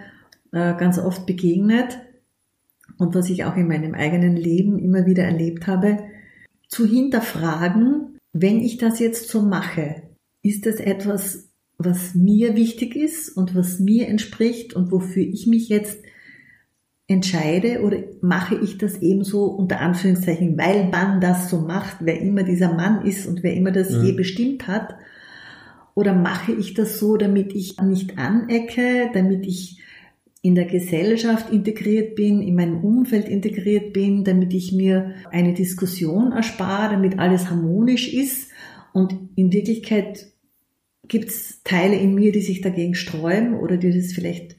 äh, 0.52 0.74
ganz 0.76 0.98
oft 0.98 1.26
begegnet 1.26 1.98
und 2.96 3.14
was 3.14 3.28
ich 3.28 3.44
auch 3.44 3.56
in 3.56 3.66
meinem 3.66 3.94
eigenen 3.94 4.36
Leben 4.36 4.78
immer 4.78 5.04
wieder 5.04 5.24
erlebt 5.24 5.66
habe, 5.66 5.98
zu 6.68 6.86
hinterfragen, 6.86 8.18
wenn 8.32 8.60
ich 8.60 8.78
das 8.78 9.00
jetzt 9.00 9.28
so 9.28 9.42
mache, 9.42 10.02
ist 10.42 10.64
das 10.64 10.76
etwas, 10.76 11.50
was 11.76 12.14
mir 12.14 12.54
wichtig 12.54 12.94
ist 12.94 13.36
und 13.36 13.56
was 13.56 13.80
mir 13.80 14.06
entspricht 14.06 14.74
und 14.74 14.92
wofür 14.92 15.24
ich 15.24 15.48
mich 15.48 15.68
jetzt 15.68 15.98
entscheide 17.10 17.82
oder 17.82 17.98
mache 18.20 18.54
ich 18.62 18.78
das 18.78 19.02
ebenso 19.02 19.46
unter 19.46 19.80
Anführungszeichen, 19.80 20.56
weil 20.56 20.88
man 20.88 21.20
das 21.20 21.50
so 21.50 21.58
macht, 21.58 21.96
wer 22.00 22.20
immer 22.20 22.44
dieser 22.44 22.72
Mann 22.72 23.04
ist 23.04 23.26
und 23.26 23.42
wer 23.42 23.52
immer 23.52 23.72
das 23.72 23.90
mhm. 23.90 24.04
je 24.04 24.12
bestimmt 24.12 24.68
hat, 24.68 24.94
oder 25.96 26.14
mache 26.14 26.52
ich 26.52 26.74
das 26.74 27.00
so, 27.00 27.16
damit 27.16 27.52
ich 27.52 27.80
nicht 27.80 28.16
anecke, 28.16 29.10
damit 29.12 29.44
ich 29.44 29.80
in 30.40 30.54
der 30.54 30.66
Gesellschaft 30.66 31.52
integriert 31.52 32.14
bin, 32.14 32.40
in 32.42 32.54
meinem 32.54 32.82
Umfeld 32.82 33.28
integriert 33.28 33.92
bin, 33.92 34.22
damit 34.22 34.54
ich 34.54 34.72
mir 34.72 35.12
eine 35.32 35.52
Diskussion 35.52 36.30
erspare, 36.30 36.94
damit 36.94 37.18
alles 37.18 37.50
harmonisch 37.50 38.14
ist. 38.14 38.50
Und 38.92 39.14
in 39.34 39.52
Wirklichkeit 39.52 40.28
gibt 41.08 41.28
es 41.28 41.60
Teile 41.64 41.96
in 41.96 42.14
mir, 42.14 42.30
die 42.30 42.40
sich 42.40 42.60
dagegen 42.60 42.94
sträuben 42.94 43.54
oder 43.54 43.76
die 43.76 43.92
das 43.92 44.12
vielleicht 44.12 44.56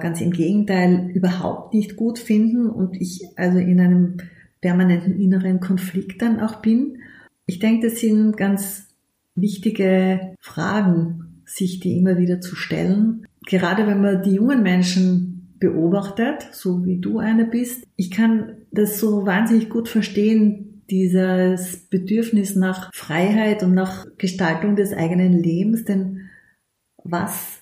ganz 0.00 0.20
im 0.20 0.30
Gegenteil 0.30 1.10
überhaupt 1.14 1.74
nicht 1.74 1.96
gut 1.96 2.18
finden 2.18 2.68
und 2.68 3.00
ich 3.00 3.22
also 3.36 3.58
in 3.58 3.80
einem 3.80 4.16
permanenten 4.60 5.20
inneren 5.20 5.60
Konflikt 5.60 6.22
dann 6.22 6.40
auch 6.40 6.62
bin. 6.62 6.98
Ich 7.46 7.58
denke, 7.58 7.88
das 7.88 8.00
sind 8.00 8.36
ganz 8.36 8.88
wichtige 9.34 10.34
Fragen, 10.40 11.42
sich 11.44 11.80
die 11.80 11.98
immer 11.98 12.18
wieder 12.18 12.40
zu 12.40 12.54
stellen. 12.54 13.26
Gerade 13.46 13.86
wenn 13.86 14.00
man 14.00 14.22
die 14.22 14.34
jungen 14.34 14.62
Menschen 14.62 15.56
beobachtet, 15.58 16.48
so 16.52 16.84
wie 16.84 16.98
du 16.98 17.18
eine 17.18 17.44
bist, 17.44 17.84
ich 17.96 18.10
kann 18.10 18.54
das 18.70 18.98
so 18.98 19.26
wahnsinnig 19.26 19.68
gut 19.68 19.88
verstehen, 19.88 20.82
dieses 20.90 21.88
Bedürfnis 21.88 22.54
nach 22.54 22.92
Freiheit 22.92 23.62
und 23.62 23.74
nach 23.74 24.06
Gestaltung 24.18 24.76
des 24.76 24.92
eigenen 24.92 25.32
Lebens, 25.32 25.84
denn 25.84 26.28
was 27.02 27.61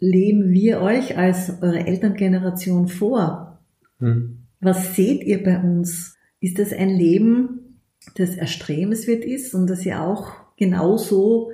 leben 0.00 0.50
wir 0.50 0.80
euch 0.80 1.16
als 1.16 1.62
eure 1.62 1.86
Elterngeneration 1.86 2.88
vor? 2.88 3.60
Hm. 3.98 4.38
Was 4.60 4.96
seht 4.96 5.22
ihr 5.22 5.42
bei 5.42 5.58
uns? 5.58 6.16
Ist 6.40 6.58
das 6.58 6.72
ein 6.72 6.90
Leben, 6.90 7.80
das 8.16 8.34
erstrebenswert 8.34 9.24
ist 9.24 9.54
und 9.54 9.68
das 9.68 9.84
ihr 9.84 10.02
auch 10.02 10.32
genauso 10.56 11.52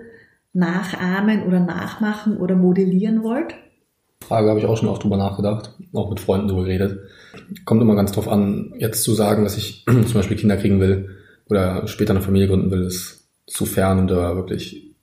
nachahmen 0.53 1.43
oder 1.43 1.61
nachmachen 1.61 2.37
oder 2.38 2.55
modellieren 2.55 3.23
wollt? 3.23 3.55
Frage 4.23 4.49
habe 4.49 4.59
ich 4.59 4.67
auch 4.67 4.76
schon 4.76 4.88
oft 4.88 5.05
drüber 5.05 5.17
nachgedacht, 5.17 5.75
auch 5.93 6.09
mit 6.09 6.21
Freunden 6.21 6.49
drüber 6.49 6.65
geredet. 6.65 7.00
Kommt 7.65 7.83
immer 7.83 7.95
ganz 7.95 8.12
drauf 8.12 8.29
an, 8.29 8.73
jetzt 8.79 9.03
zu 9.03 9.12
sagen, 9.12 9.45
dass 9.45 9.57
ich 9.57 9.85
zum 9.87 10.15
Beispiel 10.15 10.37
Kinder 10.37 10.57
kriegen 10.57 10.81
will 10.81 11.11
oder 11.49 11.87
später 11.87 12.12
eine 12.12 12.23
Familie 12.23 12.49
gründen 12.49 12.71
will, 12.71 12.85
ist 12.85 13.29
zu 13.47 13.67
fern 13.67 13.99
und 13.99 14.09
da 14.09 14.35
wirklich 14.35 14.95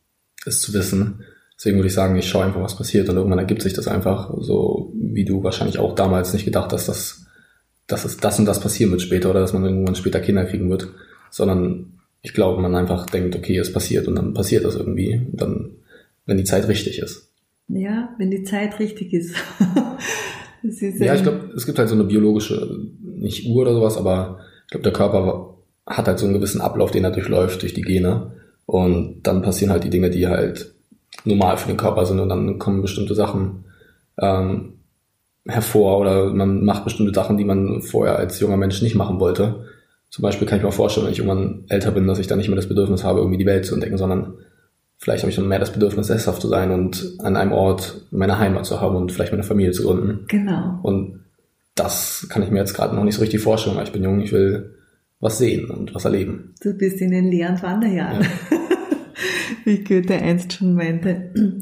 es 0.45 0.59
zu 0.59 0.73
wissen. 0.73 1.23
Deswegen 1.63 1.77
würde 1.77 1.87
ich 1.87 1.93
sagen, 1.93 2.17
ich 2.17 2.27
schaue 2.27 2.43
einfach, 2.43 2.61
was 2.61 2.75
passiert 2.75 3.07
und 3.07 3.15
irgendwann 3.15 3.39
ergibt 3.39 3.61
sich 3.61 3.71
das 3.71 3.87
einfach, 3.87 4.33
so 4.41 4.91
wie 4.95 5.23
du 5.23 5.43
wahrscheinlich 5.45 5.79
auch 5.79 5.95
damals 5.95 6.33
nicht 6.33 6.43
gedacht 6.43 6.73
hast, 6.73 6.89
dass, 6.89 7.25
dass 7.87 8.03
es 8.03 8.17
das 8.17 8.37
und 8.37 8.43
das 8.43 8.59
passieren 8.59 8.91
wird 8.91 9.01
später 9.01 9.29
oder 9.29 9.39
dass 9.39 9.53
man 9.53 9.63
irgendwann 9.63 9.95
später 9.95 10.19
Kinder 10.19 10.43
kriegen 10.43 10.69
wird, 10.69 10.89
sondern 11.29 12.01
ich 12.21 12.33
glaube, 12.33 12.61
man 12.61 12.75
einfach 12.75 13.05
denkt, 13.05 13.37
okay, 13.37 13.57
es 13.57 13.71
passiert 13.71 14.09
und 14.09 14.15
dann 14.15 14.33
passiert 14.33 14.65
das 14.65 14.75
irgendwie, 14.75 15.25
dann, 15.31 15.71
wenn 16.25 16.35
die 16.35 16.43
Zeit 16.43 16.67
richtig 16.67 16.99
ist. 16.99 17.29
Ja, 17.69 18.13
wenn 18.17 18.29
die 18.29 18.43
Zeit 18.43 18.77
richtig 18.79 19.13
ist. 19.13 19.33
ist 20.63 20.81
ja, 20.81 21.15
ich 21.15 21.23
glaube, 21.23 21.53
es 21.55 21.65
gibt 21.65 21.79
halt 21.79 21.87
so 21.87 21.95
eine 21.95 22.03
biologische, 22.03 22.77
nicht 23.01 23.47
Uhr 23.47 23.61
oder 23.61 23.73
sowas, 23.73 23.95
aber 23.95 24.39
ich 24.65 24.71
glaube, 24.71 24.83
der 24.83 24.91
Körper 24.91 25.59
hat 25.87 26.07
halt 26.07 26.19
so 26.19 26.25
einen 26.25 26.35
gewissen 26.35 26.59
Ablauf, 26.59 26.91
den 26.91 27.05
er 27.05 27.11
durchläuft 27.11 27.61
durch 27.61 27.73
die 27.73 27.83
Gene. 27.83 28.33
Und 28.65 29.23
dann 29.23 29.41
passieren 29.41 29.71
halt 29.71 29.85
die 29.85 29.89
Dinge, 29.89 30.09
die 30.09 30.27
halt 30.27 30.72
normal 31.25 31.57
für 31.57 31.67
den 31.67 31.77
Körper 31.77 32.05
sind 32.05 32.19
und 32.19 32.29
dann 32.29 32.59
kommen 32.59 32.81
bestimmte 32.81 33.15
Sachen 33.15 33.65
ähm, 34.19 34.73
hervor 35.45 35.99
oder 35.99 36.33
man 36.33 36.63
macht 36.63 36.83
bestimmte 36.83 37.13
Sachen, 37.13 37.37
die 37.37 37.45
man 37.45 37.81
vorher 37.81 38.17
als 38.17 38.39
junger 38.39 38.57
Mensch 38.57 38.81
nicht 38.81 38.95
machen 38.95 39.19
wollte. 39.19 39.65
Zum 40.09 40.21
Beispiel 40.21 40.47
kann 40.47 40.59
ich 40.59 40.63
mir 40.63 40.71
vorstellen, 40.71 41.07
wenn 41.07 41.13
ich 41.13 41.19
irgendwann 41.19 41.63
älter 41.69 41.91
bin, 41.91 42.07
dass 42.07 42.19
ich 42.19 42.27
dann 42.27 42.37
nicht 42.37 42.47
mehr 42.47 42.55
das 42.55 42.69
Bedürfnis 42.69 43.03
habe, 43.03 43.19
irgendwie 43.19 43.39
die 43.39 43.45
Welt 43.45 43.65
zu 43.65 43.73
entdecken, 43.73 43.97
sondern 43.97 44.35
vielleicht 44.97 45.23
habe 45.23 45.31
ich 45.31 45.35
dann 45.35 45.47
mehr 45.47 45.59
das 45.59 45.73
Bedürfnis, 45.73 46.07
sesshaft 46.07 46.41
zu 46.41 46.47
sein 46.47 46.71
und 46.71 47.15
an 47.19 47.35
einem 47.35 47.51
Ort 47.51 48.05
meine 48.11 48.37
Heimat 48.39 48.65
zu 48.65 48.79
haben 48.79 48.95
und 48.95 49.11
vielleicht 49.11 49.31
meine 49.31 49.43
Familie 49.43 49.71
zu 49.71 49.83
gründen. 49.83 50.25
Genau. 50.27 50.79
Und 50.83 51.21
das 51.75 52.27
kann 52.29 52.43
ich 52.43 52.51
mir 52.51 52.59
jetzt 52.59 52.75
gerade 52.75 52.95
noch 52.95 53.03
nicht 53.03 53.15
so 53.15 53.21
richtig 53.21 53.41
vorstellen, 53.41 53.75
weil 53.75 53.85
ich 53.85 53.91
bin 53.91 54.03
jung, 54.03 54.21
ich 54.21 54.31
will 54.31 54.75
was 55.19 55.37
sehen 55.37 55.69
und 55.69 55.95
was 55.95 56.05
erleben. 56.05 56.53
Du 56.61 56.73
bist 56.73 57.01
in 57.01 57.11
den 57.11 57.25
und 57.25 57.63
Wanderjahren. 57.63 58.21
Ja. 58.51 58.57
wie 59.65 59.83
Goethe 59.83 60.15
einst 60.15 60.53
schon 60.53 60.73
meinte. 60.73 61.61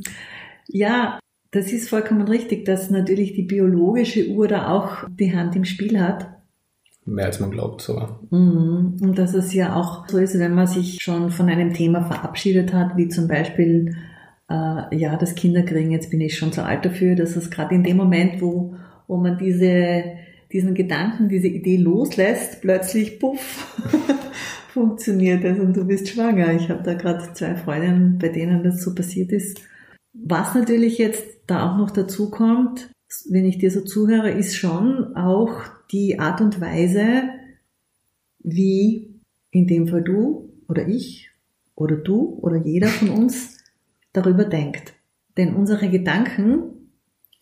Ja, 0.68 1.20
das 1.52 1.74
ist 1.74 1.90
vollkommen 1.90 2.28
richtig, 2.28 2.66
dass 2.66 2.90
natürlich 2.90 3.34
die 3.34 3.44
biologische 3.44 4.30
Uhr 4.30 4.48
da 4.48 4.70
auch 4.70 5.10
die 5.10 5.36
Hand 5.36 5.56
im 5.56 5.66
Spiel 5.66 6.00
hat. 6.00 6.30
Mehr 7.06 7.26
als 7.26 7.40
man 7.40 7.52
glaubt, 7.52 7.82
so. 7.82 8.08
Mhm. 8.30 8.98
Und 9.02 9.18
dass 9.18 9.34
es 9.34 9.54
ja 9.54 9.76
auch 9.76 10.08
so 10.08 10.18
ist, 10.18 10.38
wenn 10.40 10.54
man 10.54 10.68
sich 10.68 11.00
schon 11.02 11.32
von 11.32 11.50
einem 11.50 11.74
Thema 11.74 12.04
verabschiedet 12.04 12.74
hat, 12.74 12.96
wie 12.96 13.10
zum 13.10 13.28
Beispiel, 13.28 13.96
äh, 14.50 14.96
ja, 14.96 15.18
das 15.18 15.36
Kinderkriegen, 15.36 15.92
jetzt 15.92 16.12
bin 16.12 16.22
ich 16.22 16.38
schon 16.38 16.54
zu 16.54 16.64
alt 16.64 16.86
dafür, 16.86 17.16
dass 17.16 17.36
es 17.36 17.50
gerade 17.50 17.76
in 17.76 17.84
dem 17.84 17.98
Moment, 17.98 18.42
wo, 18.42 18.76
wo 19.08 19.18
man 19.18 19.38
diese, 19.38 20.04
diesen 20.54 20.74
Gedanken, 20.76 21.28
diese 21.28 21.48
Idee 21.48 21.78
loslässt, 21.78 22.62
plötzlich, 22.62 23.20
puff, 23.20 23.76
funktioniert 24.74 25.44
es 25.44 25.60
und 25.60 25.76
du 25.76 25.86
bist 25.86 26.10
schwanger. 26.10 26.54
Ich 26.54 26.70
habe 26.70 26.84
da 26.84 26.94
gerade 26.94 27.34
zwei 27.34 27.56
Freundinnen, 27.56 28.18
bei 28.18 28.30
denen 28.30 28.64
das 28.64 28.82
so 28.82 28.96
passiert 28.96 29.32
ist. 29.32 29.62
Was 30.14 30.56
natürlich 30.56 30.98
jetzt 30.98 31.26
da 31.48 31.72
auch 31.72 31.78
noch 31.78 31.92
dazu 31.92 32.30
kommt, 32.30 32.90
wenn 33.30 33.46
ich 33.46 33.58
dir 33.58 33.72
so 33.72 33.82
zuhöre, 33.82 34.32
ist 34.32 34.56
schon 34.56 35.16
auch 35.16 35.64
die 35.92 36.20
Art 36.20 36.42
und 36.42 36.62
Weise, 36.62 37.30
wie 38.40 39.20
in 39.52 39.68
dem 39.68 39.88
Fall 39.88 40.04
du 40.04 40.54
oder 40.68 40.88
ich 40.88 41.30
oder 41.76 41.98
du 41.98 42.40
oder 42.42 42.58
jeder 42.58 42.88
von 42.88 43.10
uns 43.10 43.58
darüber 44.14 44.46
denkt. 44.46 44.94
Denn 45.38 45.56
unsere 45.56 45.90
Gedanken 45.90 46.90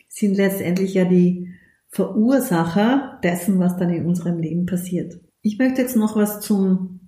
sind 0.07 0.35
letztendlich 0.35 0.95
ja 0.95 1.05
die 1.05 1.53
Verursacher 1.87 3.19
dessen, 3.23 3.59
was 3.59 3.77
dann 3.77 3.91
in 3.91 4.05
unserem 4.05 4.39
Leben 4.39 4.65
passiert. 4.65 5.19
Ich 5.41 5.57
möchte 5.57 5.81
jetzt 5.81 5.95
noch 5.95 6.15
was 6.15 6.41
zum 6.41 6.98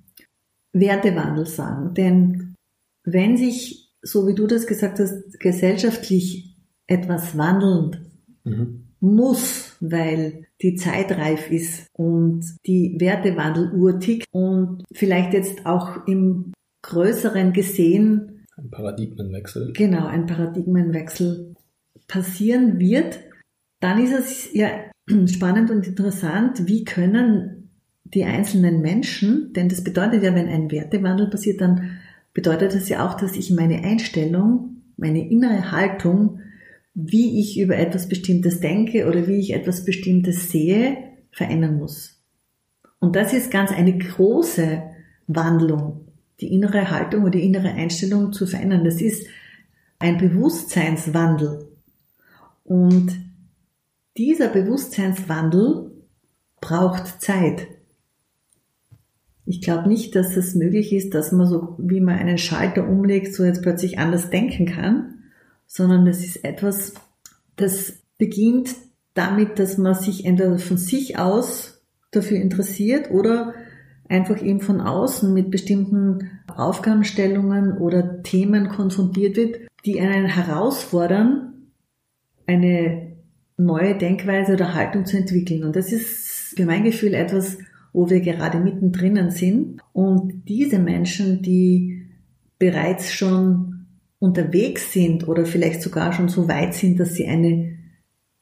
Wertewandel 0.74 1.46
sagen. 1.46 1.94
Denn 1.94 2.56
wenn 3.04 3.38
sich, 3.38 3.94
so 4.02 4.28
wie 4.28 4.36
du 4.36 4.48
das 4.48 4.68
gesagt 4.68 5.00
hast, 5.00 5.40
gesellschaftlich 5.40 6.56
etwas 6.88 7.38
wandeln 7.38 8.12
mhm. 8.44 8.88
muss, 9.00 9.78
weil 9.80 10.48
die 10.62 10.76
Zeit 10.76 11.12
reif 11.12 11.50
ist 11.52 11.88
und 11.94 12.46
die 12.66 12.96
Wertewandeluhr 13.00 14.00
tickt 14.00 14.28
und 14.32 14.84
vielleicht 14.94 15.34
jetzt 15.34 15.66
auch 15.66 16.06
im 16.08 16.52
größeren 16.84 17.54
gesehen 17.54 18.42
ein 18.62 18.70
Paradigmenwechsel. 18.70 19.74
Genau, 19.74 20.06
ein 20.06 20.26
Paradigmenwechsel 20.26 21.56
passieren 22.08 22.80
wird, 22.80 23.20
dann 23.80 24.04
ist 24.04 24.14
es 24.14 24.54
ja 24.54 24.70
spannend 25.28 25.72
und 25.72 25.88
interessant, 25.88 26.68
wie 26.68 26.84
können 26.84 27.61
die 28.14 28.26
einzelnen 28.26 28.82
Menschen, 28.82 29.54
denn 29.54 29.70
das 29.70 29.84
bedeutet 29.84 30.24
ja, 30.24 30.36
wenn 30.36 30.48
ein 30.48 30.72
Wertewandel 30.72 31.30
passiert, 31.30 31.62
dann 31.62 32.00
bedeutet 32.34 32.74
das 32.74 32.90
ja 32.90 33.08
auch, 33.08 33.16
dass 33.16 33.36
ich 33.36 33.52
meine 33.52 33.84
Einstellung, 33.84 34.82
meine 34.98 35.30
innere 35.30 35.72
Haltung, 35.72 36.40
wie 36.94 37.40
ich 37.40 37.60
über 37.60 37.78
etwas 37.78 38.08
Bestimmtes 38.08 38.60
denke 38.60 39.08
oder 39.08 39.28
wie 39.28 39.40
ich 39.40 39.54
etwas 39.54 39.86
Bestimmtes 39.86 40.52
sehe, 40.52 40.98
verändern 41.32 41.78
muss. 41.78 42.22
Und 43.00 43.16
das 43.16 43.34
ist 43.34 43.50
ganz 43.50 43.72
eine 43.72 43.98
große 43.98 44.84
Wandlung, 45.28 46.08
die 46.42 46.54
innere 46.54 46.92
Haltung 46.92 47.24
oder 47.24 47.32
die 47.32 47.46
innere 47.46 47.70
Einstellung 47.70 48.34
zu 48.34 48.46
verändern. 48.46 48.84
Das 48.84 49.02
ist 49.02 49.26
ein 50.00 50.18
Bewusstseinswandel. 50.18 51.68
Und 52.64 53.12
dieser 54.18 54.50
Bewusstseinswandel 54.50 55.92
braucht 56.60 57.22
Zeit. 57.22 57.68
Ich 59.46 59.62
glaube 59.62 59.90
nicht, 59.90 60.16
dass 60.16 60.38
es 60.38 60.56
möglich 60.56 60.94
ist, 60.94 61.14
dass 61.14 61.32
man 61.32 61.48
so, 61.48 61.76
wie 61.80 62.00
man 62.00 62.18
einen 62.18 62.38
Schalter 62.38 62.88
umlegt, 62.88 63.34
so 63.34 63.44
jetzt 63.44 63.64
plötzlich 63.64 64.00
anders 64.00 64.30
denken 64.30 64.66
kann, 64.66 65.16
sondern 65.66 66.06
es 66.08 66.24
ist 66.26 66.44
etwas, 66.44 66.94
das 67.56 67.94
beginnt 68.18 68.76
damit, 69.14 69.60
dass 69.60 69.78
man 69.78 69.96
sich 69.96 70.26
entweder 70.26 70.58
von 70.60 70.78
sich 70.78 71.18
aus 71.18 71.82
dafür 72.12 72.38
interessiert 72.38 73.10
oder 73.12 73.54
einfach 74.08 74.42
eben 74.42 74.60
von 74.60 74.82
außen 74.82 75.34
mit 75.34 75.50
bestimmten 75.50 76.30
Aufgabenstellungen 76.48 77.78
oder 77.78 78.22
Themen 78.24 78.70
konfrontiert 78.70 79.38
wird, 79.38 79.60
die 79.86 80.00
einen 80.02 80.26
herausfordern, 80.26 81.72
eine 82.46 83.14
neue 83.58 83.98
Denkweise 83.98 84.54
oder 84.54 84.74
Haltung 84.74 85.06
zu 85.06 85.18
entwickeln. 85.18 85.64
Und 85.64 85.76
das 85.76 85.92
ist 85.92 86.54
für 86.56 86.66
mein 86.66 86.84
Gefühl 86.84 87.14
etwas, 87.14 87.58
wo 87.94 88.10
wir 88.10 88.22
gerade 88.22 88.60
mittendrin 88.60 89.30
sind. 89.32 89.82
Und 89.94 90.48
diese 90.48 90.80
Menschen, 90.80 91.42
die 91.42 92.08
bereits 92.58 93.12
schon 93.12 93.88
unterwegs 94.20 94.94
sind 94.94 95.28
oder 95.28 95.46
vielleicht 95.46 95.82
sogar 95.82 96.14
schon 96.14 96.30
so 96.30 96.48
weit 96.48 96.74
sind, 96.74 97.00
dass 97.00 97.16
sie 97.16 97.28
eine 97.28 97.78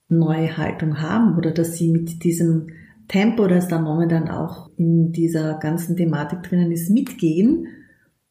neue 0.09 0.57
Haltung 0.57 1.01
haben 1.01 1.37
oder 1.37 1.51
dass 1.51 1.77
sie 1.77 1.89
mit 1.89 2.23
diesem 2.23 2.67
Tempo, 3.07 3.47
das 3.47 3.67
da 3.67 3.79
momentan 3.79 4.29
auch 4.29 4.69
in 4.77 5.11
dieser 5.11 5.57
ganzen 5.59 5.95
Thematik 5.95 6.43
drinnen 6.43 6.71
ist, 6.71 6.89
mitgehen, 6.89 7.67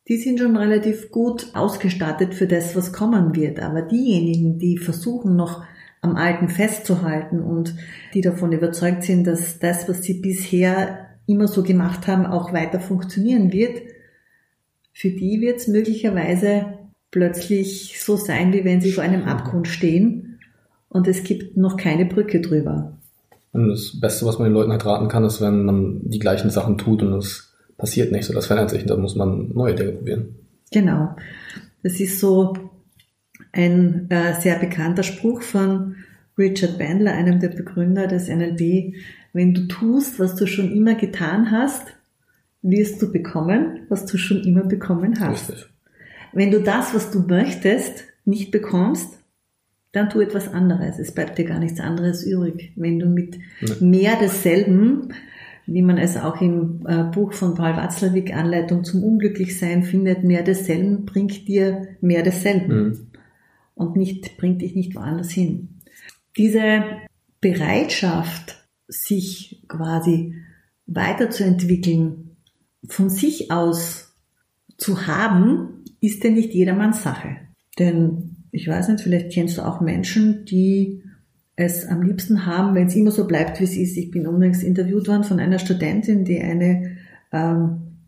die 0.09 0.17
sind 0.17 0.41
schon 0.41 0.57
relativ 0.57 1.11
gut 1.11 1.49
ausgestattet 1.55 2.35
für 2.35 2.47
das, 2.47 2.75
was 2.77 2.93
kommen 2.93 3.35
wird. 3.35 3.61
Aber 3.61 3.83
diejenigen, 3.83 4.59
die 4.59 4.79
versuchen 4.79 5.37
noch 5.37 5.65
am 6.01 6.17
Alten 6.17 6.49
festzuhalten 6.49 7.41
und 7.41 7.75
die 8.15 8.21
davon 8.21 8.53
überzeugt 8.53 9.03
sind, 9.03 9.27
dass 9.27 9.59
das, 9.59 9.89
was 9.89 10.03
sie 10.03 10.15
bisher 10.15 11.08
immer 11.29 11.47
so 11.47 11.63
gemacht 11.63 12.07
haben, 12.09 12.27
auch 12.27 12.53
weiter 12.53 12.81
funktionieren 12.81 13.53
wird, 13.53 13.83
für 14.93 15.11
die 15.11 15.41
wird 15.41 15.59
es 15.59 15.69
möglicherweise 15.69 16.79
plötzlich 17.13 18.03
so 18.03 18.17
sein, 18.17 18.53
wie 18.53 18.65
wenn 18.65 18.81
sie 18.81 18.91
vor 18.91 19.05
einem 19.05 19.25
Abgrund 19.25 19.69
stehen 19.69 20.41
und 20.89 21.07
es 21.07 21.23
gibt 21.23 21.57
noch 21.57 21.77
keine 21.77 22.07
Brücke 22.07 22.41
drüber. 22.41 22.99
Und 23.53 23.69
das 23.69 24.01
Beste, 24.01 24.27
was 24.27 24.39
man 24.39 24.49
den 24.49 24.55
Leuten 24.55 24.73
halt 24.73 24.85
raten 24.85 25.09
kann, 25.09 25.25
ist, 25.25 25.41
wenn 25.41 25.65
man 25.65 26.01
die 26.11 26.19
gleichen 26.19 26.51
Sachen 26.51 26.79
tut 26.79 27.03
und 27.03 27.13
es 27.15 27.55
passiert 27.77 28.11
nicht 28.11 28.25
so, 28.25 28.35
das 28.35 28.47
verändert 28.47 28.71
sich, 28.71 28.85
dann 28.87 29.01
muss 29.01 29.15
man 29.15 29.53
neue 29.53 29.75
Dinge 29.75 29.93
probieren. 29.93 30.35
Genau. 30.73 31.15
Das 31.83 32.01
ist 32.01 32.19
so 32.19 32.55
ein 33.53 34.11
äh, 34.11 34.35
sehr 34.41 34.59
bekannter 34.59 35.03
Spruch 35.03 35.43
von 35.43 35.97
Richard 36.39 36.79
Bandler, 36.79 37.13
einem 37.13 37.41
der 37.41 37.49
Begründer 37.49 38.07
des 38.07 38.29
NLP. 38.29 38.95
Wenn 39.33 39.55
du 39.55 39.67
tust, 39.67 40.19
was 40.19 40.37
du 40.37 40.47
schon 40.47 40.73
immer 40.73 40.95
getan 40.95 41.51
hast, 41.51 41.87
wirst 42.63 43.03
du 43.03 43.13
bekommen, 43.13 43.81
was 43.89 44.07
du 44.07 44.17
schon 44.17 44.43
immer 44.43 44.65
bekommen 44.65 45.21
hast. 45.21 45.51
Richtig. 45.51 45.67
Wenn 46.33 46.51
du 46.51 46.61
das, 46.61 46.95
was 46.95 47.11
du 47.11 47.21
möchtest, 47.21 48.05
nicht 48.25 48.51
bekommst, 48.51 49.19
dann 49.93 50.11
tu 50.11 50.21
etwas 50.21 50.53
anderes. 50.53 50.99
Es 50.99 51.13
bleibt 51.13 51.39
dir 51.39 51.45
gar 51.45 51.59
nichts 51.59 51.81
anderes 51.81 52.23
übrig. 52.23 52.73
Wenn 52.77 52.99
du 52.99 53.07
mit 53.07 53.39
mehr 53.81 54.17
desselben, 54.21 55.15
wie 55.67 55.83
man 55.83 55.99
es 55.99 56.17
auch 56.17 56.41
im 56.41 56.87
äh, 56.87 57.05
Buch 57.05 57.33
von 57.33 57.55
Paul 57.55 57.77
Watzlawick 57.77 58.35
Anleitung 58.35 58.85
zum 58.85 59.03
Unglücklichsein 59.03 59.83
findet, 59.83 60.25
mehr 60.25 60.43
desselben 60.43 61.05
bringt 61.05 61.49
dir 61.49 61.89
mehr 62.01 62.23
desselben 62.23 62.83
mhm. 62.83 63.07
und 63.75 63.97
nicht, 63.97 64.37
bringt 64.37 64.63
dich 64.63 64.75
nicht 64.75 64.95
woanders 64.95 65.31
hin. 65.31 65.78
Diese 66.39 66.85
Bereitschaft, 67.41 68.57
sich 68.87 69.63
quasi 69.69 70.35
weiterzuentwickeln, 70.87 72.37
von 72.89 73.11
sich 73.11 73.51
aus 73.51 74.15
zu 74.79 75.07
haben, 75.07 75.85
ist 76.01 76.25
ja 76.25 76.31
nicht 76.31 76.55
jedermanns 76.55 77.03
Sache. 77.03 77.37
Denn 77.79 78.37
ich 78.51 78.67
weiß 78.67 78.89
nicht, 78.89 79.03
vielleicht 79.03 79.33
kennst 79.33 79.59
du 79.59 79.63
auch 79.63 79.81
Menschen, 79.81 80.45
die 80.47 81.03
es 81.57 81.87
am 81.87 82.03
liebsten 82.03 82.47
haben, 82.47 82.75
wenn 82.75 82.87
es 82.87 82.95
immer 82.95 83.11
so 83.11 83.27
bleibt, 83.27 83.61
wie 83.61 83.65
es 83.65 83.77
ist. 83.77 83.97
Ich 83.97 84.11
bin 84.11 84.27
unlängst 84.27 84.63
interviewt 84.63 85.09
worden 85.09 85.25
von 85.25 85.41
einer 85.41 85.59
Studentin, 85.59 86.25
die 86.25 86.41
eine 86.41 86.97
ähm, 87.33 87.99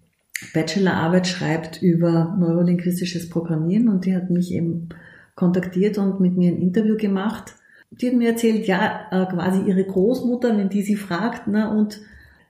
Bachelorarbeit 0.54 1.26
schreibt 1.26 1.82
über 1.82 2.36
neurolinguistisches 2.38 3.28
Programmieren 3.28 3.88
und 3.88 4.06
die 4.06 4.14
hat 4.14 4.30
mich 4.30 4.52
eben 4.54 4.88
kontaktiert 5.34 5.98
und 5.98 6.20
mit 6.20 6.36
mir 6.36 6.52
ein 6.52 6.62
Interview 6.62 6.96
gemacht. 6.96 7.56
Die 7.90 8.08
hat 8.08 8.14
mir 8.14 8.30
erzählt, 8.30 8.66
ja, 8.66 9.06
äh, 9.10 9.26
quasi 9.26 9.62
ihre 9.62 9.84
Großmutter, 9.84 10.56
wenn 10.56 10.68
die 10.68 10.82
sie 10.82 10.96
fragt, 10.96 11.42
na 11.46 11.72
und 11.72 12.00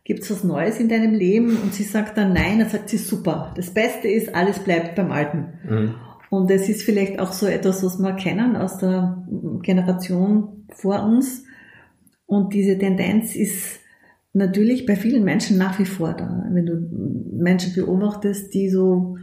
gibt's 0.04 0.30
was 0.30 0.44
Neues 0.44 0.78
in 0.78 0.88
deinem 0.88 1.14
Leben? 1.14 1.56
Und 1.56 1.74
sie 1.74 1.82
sagt 1.82 2.18
dann 2.18 2.32
nein, 2.32 2.58
dann 2.58 2.68
sagt 2.68 2.88
sie 2.88 2.98
super. 2.98 3.52
Das 3.56 3.70
Beste 3.70 4.08
ist, 4.08 4.34
alles 4.34 4.58
bleibt 4.58 4.96
beim 4.96 5.12
Alten. 5.12 5.46
Mhm. 5.68 5.94
Und 6.30 6.50
es 6.50 6.68
ist 6.68 6.82
vielleicht 6.82 7.18
auch 7.18 7.32
so 7.32 7.46
etwas, 7.46 7.82
was 7.82 7.98
wir 7.98 8.12
kennen 8.14 8.56
aus 8.56 8.78
der 8.78 9.26
Generation 9.62 10.66
vor 10.70 11.04
uns. 11.04 11.44
Und 12.26 12.54
diese 12.54 12.78
Tendenz 12.78 13.34
ist 13.34 13.80
natürlich 14.32 14.86
bei 14.86 14.94
vielen 14.94 15.24
Menschen 15.24 15.58
nach 15.58 15.78
wie 15.78 15.84
vor 15.84 16.14
da. 16.14 16.46
Wenn 16.50 16.66
du 16.66 16.88
Menschen 17.32 17.74
beobachtest, 17.74 18.54
die 18.54 18.68
so 18.68 19.16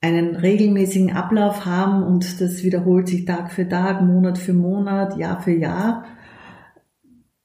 einen 0.00 0.36
regelmäßigen 0.36 1.12
Ablauf 1.12 1.64
haben 1.64 2.02
und 2.02 2.40
das 2.40 2.62
wiederholt 2.62 3.08
sich 3.08 3.24
Tag 3.24 3.52
für 3.52 3.68
Tag, 3.68 4.02
Monat 4.02 4.38
für 4.38 4.52
Monat, 4.52 5.16
Jahr 5.18 5.40
für 5.40 5.52
Jahr. 5.52 6.04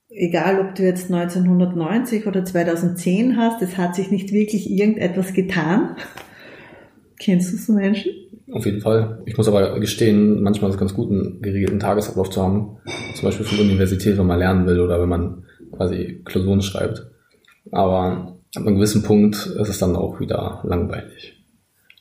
Egal, 0.10 0.60
ob 0.60 0.76
du 0.76 0.84
jetzt 0.84 1.12
1990 1.12 2.28
oder 2.28 2.44
2010 2.44 3.38
hast, 3.38 3.62
es 3.62 3.78
hat 3.78 3.96
sich 3.96 4.12
nicht 4.12 4.34
wirklich 4.34 4.70
irgendetwas 4.70 5.34
getan. 5.34 5.96
Kennst 7.18 7.54
du 7.54 7.58
so 7.58 7.74
Menschen? 7.74 8.12
Auf 8.52 8.66
jeden 8.66 8.82
Fall. 8.82 9.22
Ich 9.26 9.38
muss 9.38 9.48
aber 9.48 9.80
gestehen, 9.80 10.42
manchmal 10.42 10.70
ist 10.70 10.76
es 10.76 10.80
ganz 10.80 10.94
gut, 10.94 11.10
einen 11.10 11.42
geregelten 11.42 11.80
Tagesablauf 11.80 12.30
zu 12.30 12.42
haben. 12.42 12.78
Zum 13.16 13.26
Beispiel 13.26 13.46
für 13.46 13.56
die 13.56 13.70
Universität, 13.70 14.18
wenn 14.18 14.28
man 14.28 14.40
lernen 14.40 14.66
will 14.66 14.82
oder 14.82 15.02
wenn 15.02 15.08
man 15.08 15.44
quasi 15.72 16.22
Klausuren 16.26 16.62
schreibt. 16.62 17.08
Aber 17.72 18.38
ab 18.56 18.66
einem 18.66 18.76
gewissen 18.76 19.04
Punkt 19.04 19.36
ist 19.36 19.70
es 19.70 19.80
dann 19.80 19.96
auch 19.96 20.20
wieder 20.20 20.62
langweilig, 20.66 21.41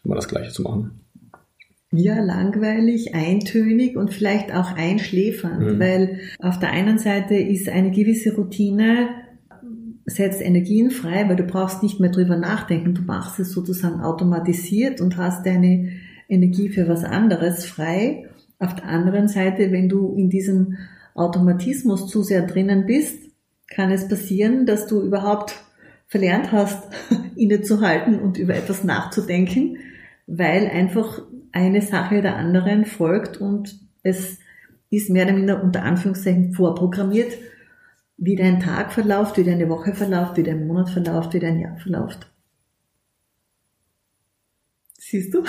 immer 0.04 0.16
das 0.16 0.28
Gleiche 0.28 0.52
zu 0.52 0.62
machen. 0.62 1.00
Ja, 1.92 2.20
langweilig, 2.20 3.14
eintönig 3.14 3.96
und 3.96 4.12
vielleicht 4.12 4.54
auch 4.54 4.76
einschläfernd, 4.76 5.74
mhm. 5.74 5.80
weil 5.80 6.20
auf 6.38 6.58
der 6.60 6.70
einen 6.70 6.98
Seite 6.98 7.34
ist 7.34 7.68
eine 7.68 7.90
gewisse 7.90 8.34
Routine 8.36 9.08
setzt 10.10 10.40
Energien 10.40 10.90
frei, 10.90 11.28
weil 11.28 11.36
du 11.36 11.44
brauchst 11.44 11.82
nicht 11.82 12.00
mehr 12.00 12.10
drüber 12.10 12.36
nachdenken. 12.36 12.94
Du 12.94 13.02
machst 13.02 13.38
es 13.38 13.52
sozusagen 13.52 14.00
automatisiert 14.00 15.00
und 15.00 15.16
hast 15.16 15.46
deine 15.46 15.90
Energie 16.28 16.68
für 16.68 16.88
was 16.88 17.04
anderes 17.04 17.64
frei. 17.64 18.28
Auf 18.58 18.74
der 18.74 18.86
anderen 18.86 19.28
Seite, 19.28 19.72
wenn 19.72 19.88
du 19.88 20.14
in 20.16 20.30
diesem 20.30 20.76
Automatismus 21.14 22.08
zu 22.08 22.22
sehr 22.22 22.42
drinnen 22.42 22.86
bist, 22.86 23.16
kann 23.68 23.90
es 23.90 24.08
passieren, 24.08 24.66
dass 24.66 24.86
du 24.86 25.00
überhaupt 25.00 25.54
verlernt 26.06 26.52
hast, 26.52 26.82
innezuhalten 27.36 28.18
und 28.18 28.36
über 28.38 28.54
etwas 28.54 28.84
nachzudenken, 28.84 29.78
weil 30.30 30.68
einfach 30.68 31.22
eine 31.50 31.82
Sache 31.82 32.22
der 32.22 32.36
anderen 32.36 32.86
folgt 32.86 33.38
und 33.38 33.80
es 34.02 34.38
ist 34.88 35.10
mehr 35.10 35.24
oder 35.24 35.34
minder 35.34 35.62
unter 35.62 35.82
Anführungszeichen 35.82 36.52
vorprogrammiert, 36.52 37.36
wie 38.16 38.36
dein 38.36 38.60
Tag 38.60 38.92
verläuft, 38.92 39.38
wie 39.38 39.44
deine 39.44 39.68
Woche 39.68 39.92
verläuft, 39.92 40.36
wie 40.36 40.44
dein 40.44 40.66
Monat 40.66 40.90
verläuft, 40.90 41.34
wie 41.34 41.40
dein 41.40 41.58
Jahr 41.58 41.76
verläuft. 41.78 42.30
Siehst 44.98 45.34
du? 45.34 45.42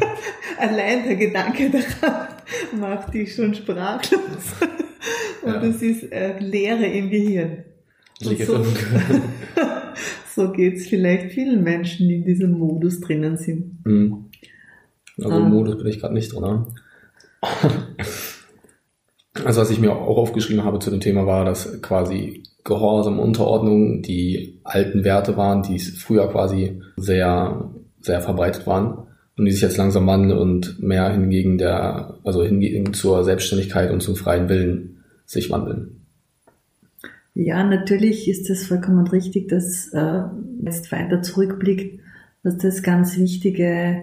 Allein 0.58 1.02
der 1.04 1.16
Gedanke 1.16 1.70
daran 1.70 2.28
macht 2.78 3.14
dich 3.14 3.34
schon 3.34 3.54
sprachlos. 3.54 4.20
Und 5.42 5.54
ja. 5.54 5.62
es 5.64 5.82
ist 5.82 6.12
äh, 6.12 6.38
Leere 6.38 6.86
im 6.86 7.10
Gehirn. 7.10 7.64
So, 8.20 8.30
so 10.34 10.52
geht 10.52 10.76
es 10.76 10.86
vielleicht 10.86 11.32
vielen 11.32 11.62
Menschen, 11.62 12.08
die 12.08 12.16
in 12.16 12.24
diesem 12.24 12.58
Modus 12.58 13.00
drinnen 13.00 13.36
sind. 13.36 13.84
Mhm. 13.84 14.26
Also 15.18 15.36
im 15.36 15.44
ah. 15.44 15.48
Modus 15.48 15.78
bin 15.78 15.86
ich 15.86 16.00
gerade 16.00 16.14
nicht 16.14 16.32
drin. 16.32 16.66
Also 19.44 19.62
was 19.62 19.70
ich 19.70 19.80
mir 19.80 19.92
auch 19.92 20.18
aufgeschrieben 20.18 20.64
habe 20.64 20.78
zu 20.78 20.90
dem 20.90 21.00
Thema 21.00 21.26
war, 21.26 21.44
dass 21.44 21.80
quasi 21.80 22.42
Gehorsam, 22.64 23.18
Unterordnung 23.18 24.02
die 24.02 24.60
alten 24.62 25.04
Werte 25.04 25.36
waren, 25.36 25.62
die 25.62 25.78
früher 25.78 26.28
quasi 26.28 26.80
sehr 26.96 27.70
sehr 28.02 28.20
verbreitet 28.20 28.66
waren 28.66 29.06
und 29.36 29.44
die 29.44 29.52
sich 29.52 29.62
jetzt 29.62 29.76
langsam 29.76 30.06
wandeln 30.06 30.38
und 30.38 30.82
mehr 30.82 31.10
hingegen 31.10 31.56
der, 31.56 32.18
also 32.24 32.42
hingegen 32.42 32.92
zur 32.92 33.24
Selbstständigkeit 33.24 33.90
und 33.90 34.02
zum 34.02 34.16
freien 34.16 34.48
Willen 34.48 35.02
sich 35.24 35.50
wandeln. 35.50 36.01
Ja, 37.34 37.64
natürlich 37.64 38.28
ist 38.28 38.50
es 38.50 38.66
vollkommen 38.66 39.06
richtig, 39.06 39.48
dass 39.48 39.88
äh, 39.88 40.22
jetzt 40.62 40.92
weiter 40.92 41.22
zurückblickt, 41.22 42.00
dass 42.42 42.58
das 42.58 42.82
ganz 42.82 43.16
wichtige 43.16 44.02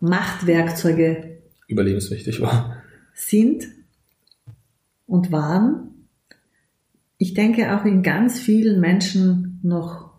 Machtwerkzeuge 0.00 1.38
überlebenswichtig 1.66 2.40
war. 2.40 2.76
Sind 3.12 3.68
und 5.06 5.32
waren. 5.32 6.06
Ich 7.18 7.34
denke 7.34 7.76
auch 7.76 7.84
in 7.84 8.02
ganz 8.02 8.38
vielen 8.38 8.80
Menschen 8.80 9.60
noch 9.62 10.10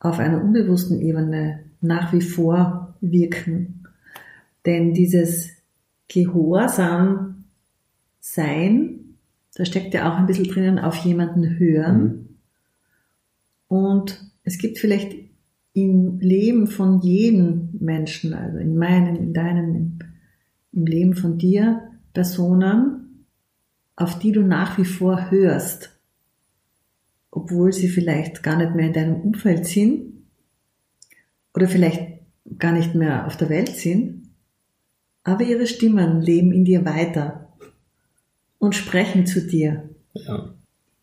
auf 0.00 0.18
einer 0.18 0.42
unbewussten 0.42 1.00
Ebene 1.00 1.64
nach 1.80 2.12
wie 2.12 2.20
vor 2.20 2.96
wirken. 3.00 3.86
Denn 4.66 4.92
dieses 4.92 5.50
Gehorsam 6.08 7.44
sein, 8.20 9.07
da 9.58 9.64
steckt 9.64 9.92
ja 9.92 10.10
auch 10.10 10.16
ein 10.16 10.26
bisschen 10.26 10.46
drinnen 10.46 10.78
auf 10.78 10.94
jemanden 10.98 11.58
hören. 11.58 12.02
Mhm. 12.02 12.28
Und 13.66 14.24
es 14.44 14.56
gibt 14.56 14.78
vielleicht 14.78 15.16
im 15.72 16.20
Leben 16.20 16.68
von 16.68 17.00
jedem 17.00 17.70
Menschen, 17.80 18.34
also 18.34 18.58
in 18.58 18.78
meinem, 18.78 19.16
in 19.16 19.34
deinem, 19.34 19.74
im, 19.74 19.98
im 20.72 20.86
Leben 20.86 21.14
von 21.14 21.38
dir, 21.38 21.90
Personen, 22.14 23.24
auf 23.96 24.20
die 24.20 24.30
du 24.30 24.42
nach 24.42 24.78
wie 24.78 24.84
vor 24.84 25.32
hörst, 25.32 25.98
obwohl 27.32 27.72
sie 27.72 27.88
vielleicht 27.88 28.44
gar 28.44 28.56
nicht 28.56 28.76
mehr 28.76 28.86
in 28.86 28.92
deinem 28.92 29.16
Umfeld 29.16 29.66
sind, 29.66 30.12
oder 31.52 31.66
vielleicht 31.66 32.20
gar 32.58 32.72
nicht 32.72 32.94
mehr 32.94 33.26
auf 33.26 33.36
der 33.36 33.48
Welt 33.48 33.70
sind, 33.70 34.30
aber 35.24 35.42
ihre 35.42 35.66
Stimmen 35.66 36.20
leben 36.20 36.52
in 36.52 36.64
dir 36.64 36.84
weiter 36.84 37.47
und 38.58 38.74
sprechen 38.74 39.26
zu 39.26 39.46
dir. 39.46 39.88
Ja, 40.14 40.54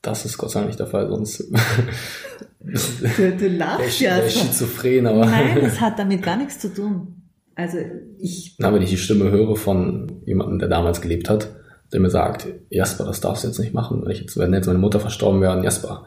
das 0.01 0.25
ist 0.25 0.37
Gott 0.37 0.51
sei 0.51 0.59
Dank 0.59 0.69
nicht 0.69 0.79
der 0.79 0.87
Fall, 0.87 1.09
sonst 1.09 1.39
du, 1.39 3.31
du 3.37 3.47
lachst 3.49 4.01
ja. 4.01 4.19
Der 4.19 4.29
schizophren, 4.29 5.07
aber. 5.07 5.25
Nein, 5.25 5.59
das 5.61 5.79
hat 5.79 5.99
damit 5.99 6.21
gar 6.23 6.37
nichts 6.37 6.59
zu 6.59 6.73
tun. 6.73 7.21
Also 7.55 7.77
ich. 8.19 8.55
Na, 8.59 8.73
wenn 8.73 8.81
ich 8.81 8.89
die 8.89 8.97
Stimme 8.97 9.31
höre 9.31 9.55
von 9.55 10.21
jemandem, 10.25 10.59
der 10.59 10.67
damals 10.67 11.01
gelebt 11.01 11.29
hat, 11.29 11.55
der 11.93 11.99
mir 11.99 12.09
sagt, 12.09 12.47
Jasper, 12.69 13.05
das 13.05 13.21
darfst 13.21 13.43
du 13.43 13.47
jetzt 13.47 13.59
nicht 13.59 13.73
machen. 13.73 14.01
Wenn, 14.03 14.11
ich 14.11 14.21
jetzt, 14.21 14.37
wenn 14.37 14.53
jetzt 14.53 14.67
meine 14.67 14.79
Mutter 14.79 14.99
verstorben 14.99 15.41
wäre, 15.41 15.63
Jasper, 15.63 16.05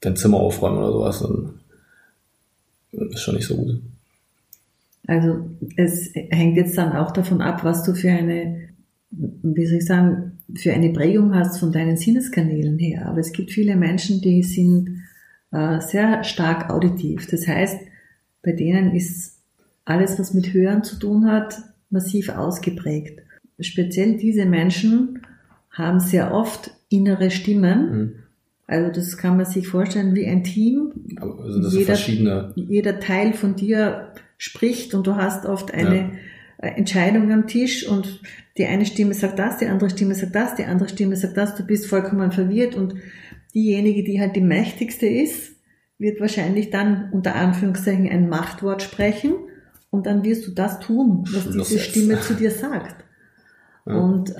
dein 0.00 0.16
Zimmer 0.16 0.38
aufräumen 0.38 0.78
oder 0.78 0.92
sowas, 0.92 1.20
dann 1.20 1.60
ist 3.10 3.22
schon 3.22 3.34
nicht 3.34 3.46
so 3.46 3.56
gut. 3.56 3.80
Also 5.06 5.50
es 5.76 6.10
hängt 6.14 6.56
jetzt 6.56 6.78
dann 6.78 6.92
auch 6.92 7.10
davon 7.10 7.40
ab, 7.40 7.64
was 7.64 7.82
du 7.82 7.94
für 7.94 8.10
eine, 8.10 8.68
wie 9.10 9.66
soll 9.66 9.78
ich 9.78 9.86
sagen, 9.86 10.31
für 10.56 10.72
eine 10.72 10.90
Prägung 10.90 11.34
hast 11.34 11.58
von 11.58 11.72
deinen 11.72 11.96
Sinneskanälen 11.96 12.78
her. 12.78 13.06
Aber 13.06 13.18
es 13.18 13.32
gibt 13.32 13.50
viele 13.50 13.76
Menschen, 13.76 14.20
die 14.20 14.42
sind 14.42 15.02
äh, 15.50 15.80
sehr 15.80 16.24
stark 16.24 16.70
auditiv. 16.70 17.26
Das 17.30 17.46
heißt, 17.46 17.78
bei 18.42 18.52
denen 18.52 18.94
ist 18.94 19.38
alles, 19.84 20.18
was 20.18 20.34
mit 20.34 20.52
Hören 20.52 20.84
zu 20.84 20.96
tun 20.98 21.26
hat, 21.26 21.56
massiv 21.90 22.30
ausgeprägt. 22.30 23.20
Speziell 23.60 24.16
diese 24.16 24.46
Menschen 24.46 25.20
haben 25.70 26.00
sehr 26.00 26.34
oft 26.34 26.70
innere 26.88 27.30
Stimmen. 27.30 27.90
Mhm. 27.90 28.12
Also 28.66 28.90
das 28.92 29.16
kann 29.16 29.36
man 29.36 29.46
sich 29.46 29.68
vorstellen 29.68 30.14
wie 30.14 30.26
ein 30.26 30.44
Team. 30.44 30.92
Also 31.20 31.62
das 31.62 31.72
jeder, 31.72 31.84
verschiedene. 31.86 32.52
jeder 32.56 33.00
Teil 33.00 33.32
von 33.32 33.56
dir 33.56 34.12
spricht 34.38 34.94
und 34.94 35.06
du 35.06 35.16
hast 35.16 35.46
oft 35.46 35.72
eine 35.74 35.96
ja. 35.96 36.10
Entscheidung 36.62 37.32
am 37.32 37.46
Tisch 37.46 37.86
und 37.86 38.20
die 38.56 38.66
eine 38.66 38.86
Stimme 38.86 39.14
sagt 39.14 39.38
das, 39.38 39.58
die 39.58 39.66
andere 39.66 39.90
Stimme 39.90 40.14
sagt 40.14 40.34
das, 40.34 40.54
die 40.54 40.64
andere 40.64 40.88
Stimme 40.88 41.16
sagt 41.16 41.36
das, 41.36 41.56
du 41.56 41.66
bist 41.66 41.86
vollkommen 41.86 42.32
verwirrt 42.32 42.74
und 42.76 42.94
diejenige, 43.54 44.04
die 44.04 44.20
halt 44.20 44.36
die 44.36 44.40
mächtigste 44.42 45.06
ist, 45.06 45.56
wird 45.98 46.20
wahrscheinlich 46.20 46.70
dann 46.70 47.10
unter 47.12 47.34
Anführungszeichen 47.34 48.08
ein 48.08 48.28
Machtwort 48.28 48.82
sprechen 48.82 49.34
und 49.90 50.06
dann 50.06 50.24
wirst 50.24 50.46
du 50.46 50.52
das 50.52 50.80
tun, 50.80 51.24
was 51.32 51.50
diese 51.50 51.78
Stimme 51.78 52.20
zu 52.20 52.34
dir 52.34 52.50
sagt. 52.50 53.04
Ja. 53.86 53.96
Und 53.96 54.34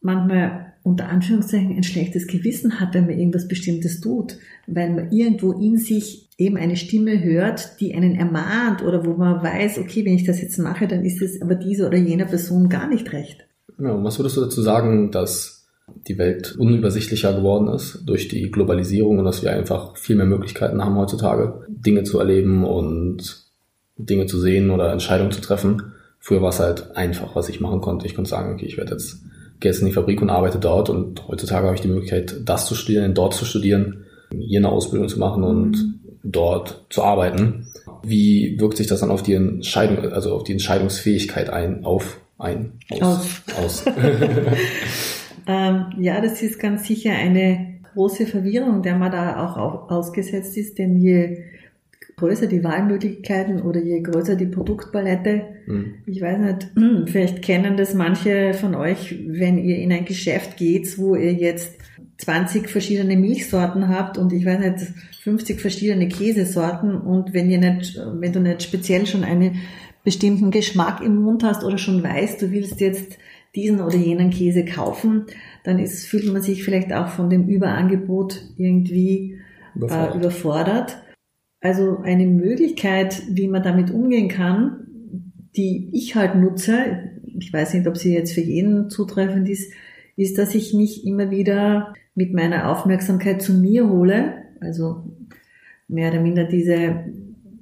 manchmal 0.00 0.65
unter 0.86 1.08
Anführungszeichen 1.08 1.74
ein 1.76 1.82
schlechtes 1.82 2.28
Gewissen 2.28 2.78
hat, 2.78 2.94
wenn 2.94 3.06
man 3.06 3.18
irgendwas 3.18 3.48
Bestimmtes 3.48 4.00
tut, 4.00 4.36
weil 4.68 4.90
man 4.90 5.10
irgendwo 5.10 5.50
in 5.50 5.78
sich 5.78 6.28
eben 6.38 6.56
eine 6.56 6.76
Stimme 6.76 7.24
hört, 7.24 7.80
die 7.80 7.92
einen 7.92 8.14
ermahnt 8.14 8.84
oder 8.84 9.04
wo 9.04 9.14
man 9.14 9.42
weiß, 9.42 9.78
okay, 9.78 10.04
wenn 10.04 10.14
ich 10.14 10.22
das 10.22 10.40
jetzt 10.40 10.58
mache, 10.58 10.86
dann 10.86 11.04
ist 11.04 11.20
es 11.20 11.42
aber 11.42 11.56
dieser 11.56 11.88
oder 11.88 11.98
jener 11.98 12.26
Person 12.26 12.68
gar 12.68 12.88
nicht 12.88 13.12
recht. 13.12 13.48
Ja, 13.80 14.02
was 14.04 14.20
würdest 14.20 14.36
du 14.36 14.42
dazu 14.42 14.62
sagen, 14.62 15.10
dass 15.10 15.66
die 16.06 16.18
Welt 16.18 16.54
unübersichtlicher 16.56 17.32
geworden 17.32 17.66
ist 17.66 18.02
durch 18.06 18.28
die 18.28 18.52
Globalisierung 18.52 19.18
und 19.18 19.24
dass 19.24 19.42
wir 19.42 19.50
einfach 19.50 19.96
viel 19.96 20.14
mehr 20.14 20.26
Möglichkeiten 20.26 20.84
haben 20.84 20.96
heutzutage, 20.96 21.66
Dinge 21.68 22.04
zu 22.04 22.20
erleben 22.20 22.64
und 22.64 23.44
Dinge 23.96 24.26
zu 24.26 24.38
sehen 24.38 24.70
oder 24.70 24.92
Entscheidungen 24.92 25.32
zu 25.32 25.40
treffen? 25.40 25.82
Früher 26.20 26.42
war 26.42 26.50
es 26.50 26.60
halt 26.60 26.96
einfach, 26.96 27.34
was 27.34 27.48
ich 27.48 27.60
machen 27.60 27.80
konnte. 27.80 28.06
Ich 28.06 28.14
konnte 28.14 28.30
sagen, 28.30 28.54
okay, 28.54 28.66
ich 28.66 28.76
werde 28.76 28.92
jetzt 28.92 29.26
gehe 29.60 29.70
jetzt 29.70 29.80
in 29.80 29.86
die 29.86 29.92
Fabrik 29.92 30.22
und 30.22 30.30
arbeite 30.30 30.58
dort 30.58 30.90
und 30.90 31.26
heutzutage 31.28 31.66
habe 31.66 31.74
ich 31.74 31.82
die 31.82 31.88
Möglichkeit, 31.88 32.36
das 32.44 32.66
zu 32.66 32.74
studieren, 32.74 33.14
dort 33.14 33.34
zu 33.34 33.44
studieren, 33.44 34.04
hier 34.30 34.60
eine 34.60 34.68
Ausbildung 34.68 35.08
zu 35.08 35.18
machen 35.18 35.44
und 35.44 35.72
mhm. 35.72 36.00
dort 36.22 36.86
zu 36.90 37.02
arbeiten. 37.02 37.66
Wie 38.02 38.58
wirkt 38.60 38.76
sich 38.76 38.86
das 38.86 39.00
dann 39.00 39.10
auf 39.10 39.22
die 39.22 39.34
Entscheidung, 39.34 40.12
also 40.12 40.34
auf 40.34 40.44
die 40.44 40.52
Entscheidungsfähigkeit 40.52 41.50
ein, 41.50 41.84
auf, 41.84 42.20
ein, 42.38 42.72
aus, 42.90 43.02
aus? 43.02 43.42
aus. 43.64 43.84
ähm, 45.46 45.86
ja, 45.98 46.20
das 46.20 46.42
ist 46.42 46.58
ganz 46.58 46.86
sicher 46.86 47.12
eine 47.12 47.76
große 47.94 48.26
Verwirrung, 48.26 48.82
der 48.82 48.96
man 48.96 49.10
da 49.10 49.44
auch 49.44 49.90
ausgesetzt 49.90 50.56
ist, 50.56 50.78
denn 50.78 51.00
je 51.00 51.38
größer 52.16 52.46
die 52.46 52.64
Wahlmöglichkeiten 52.64 53.60
oder 53.60 53.82
je 53.82 54.00
größer 54.00 54.36
die 54.36 54.46
Produktpalette, 54.46 55.42
mhm. 55.66 55.94
ich 56.06 56.22
weiß 56.22 56.38
nicht, 56.38 57.10
vielleicht 57.10 57.42
kennen 57.42 57.76
das 57.76 57.94
manche 57.94 58.54
von 58.54 58.74
euch, 58.74 59.14
wenn 59.28 59.58
ihr 59.58 59.76
in 59.76 59.92
ein 59.92 60.06
Geschäft 60.06 60.56
geht, 60.56 60.98
wo 60.98 61.14
ihr 61.14 61.34
jetzt 61.34 61.78
20 62.18 62.70
verschiedene 62.70 63.16
Milchsorten 63.16 63.88
habt 63.88 64.16
und 64.16 64.32
ich 64.32 64.46
weiß 64.46 64.60
nicht, 64.60 64.92
50 65.22 65.60
verschiedene 65.60 66.08
Käsesorten 66.08 66.96
und 66.96 67.34
wenn 67.34 67.50
ihr 67.50 67.58
nicht, 67.58 68.00
wenn 68.14 68.32
du 68.32 68.40
nicht 68.40 68.62
speziell 68.62 69.06
schon 69.06 69.22
einen 69.22 69.56
bestimmten 70.02 70.50
Geschmack 70.50 71.02
im 71.02 71.16
Mund 71.16 71.42
hast 71.44 71.64
oder 71.64 71.76
schon 71.76 72.02
weißt, 72.02 72.40
du 72.40 72.50
willst 72.52 72.80
jetzt 72.80 73.18
diesen 73.54 73.80
oder 73.80 73.96
jenen 73.96 74.30
Käse 74.30 74.64
kaufen, 74.64 75.26
dann 75.64 75.78
ist, 75.78 76.06
fühlt 76.06 76.32
man 76.32 76.42
sich 76.42 76.64
vielleicht 76.64 76.92
auch 76.92 77.08
von 77.08 77.28
dem 77.28 77.48
Überangebot 77.48 78.40
irgendwie 78.56 79.38
überfordert. 79.74 80.14
Äh, 80.14 80.18
überfordert. 80.18 80.98
Also 81.66 81.98
eine 82.04 82.28
Möglichkeit, 82.28 83.24
wie 83.28 83.48
man 83.48 83.64
damit 83.64 83.90
umgehen 83.90 84.28
kann, 84.28 84.86
die 85.56 85.90
ich 85.92 86.14
halt 86.14 86.36
nutze, 86.36 87.10
ich 87.24 87.52
weiß 87.52 87.74
nicht, 87.74 87.88
ob 87.88 87.96
sie 87.96 88.14
jetzt 88.14 88.34
für 88.34 88.40
jeden 88.40 88.88
zutreffend 88.88 89.48
ist, 89.48 89.72
ist, 90.14 90.38
dass 90.38 90.54
ich 90.54 90.74
mich 90.74 91.04
immer 91.04 91.32
wieder 91.32 91.92
mit 92.14 92.32
meiner 92.32 92.70
Aufmerksamkeit 92.70 93.42
zu 93.42 93.52
mir 93.52 93.88
hole. 93.88 94.34
Also 94.60 95.10
mehr 95.88 96.12
oder 96.12 96.20
minder 96.20 96.44
diese, 96.44 97.04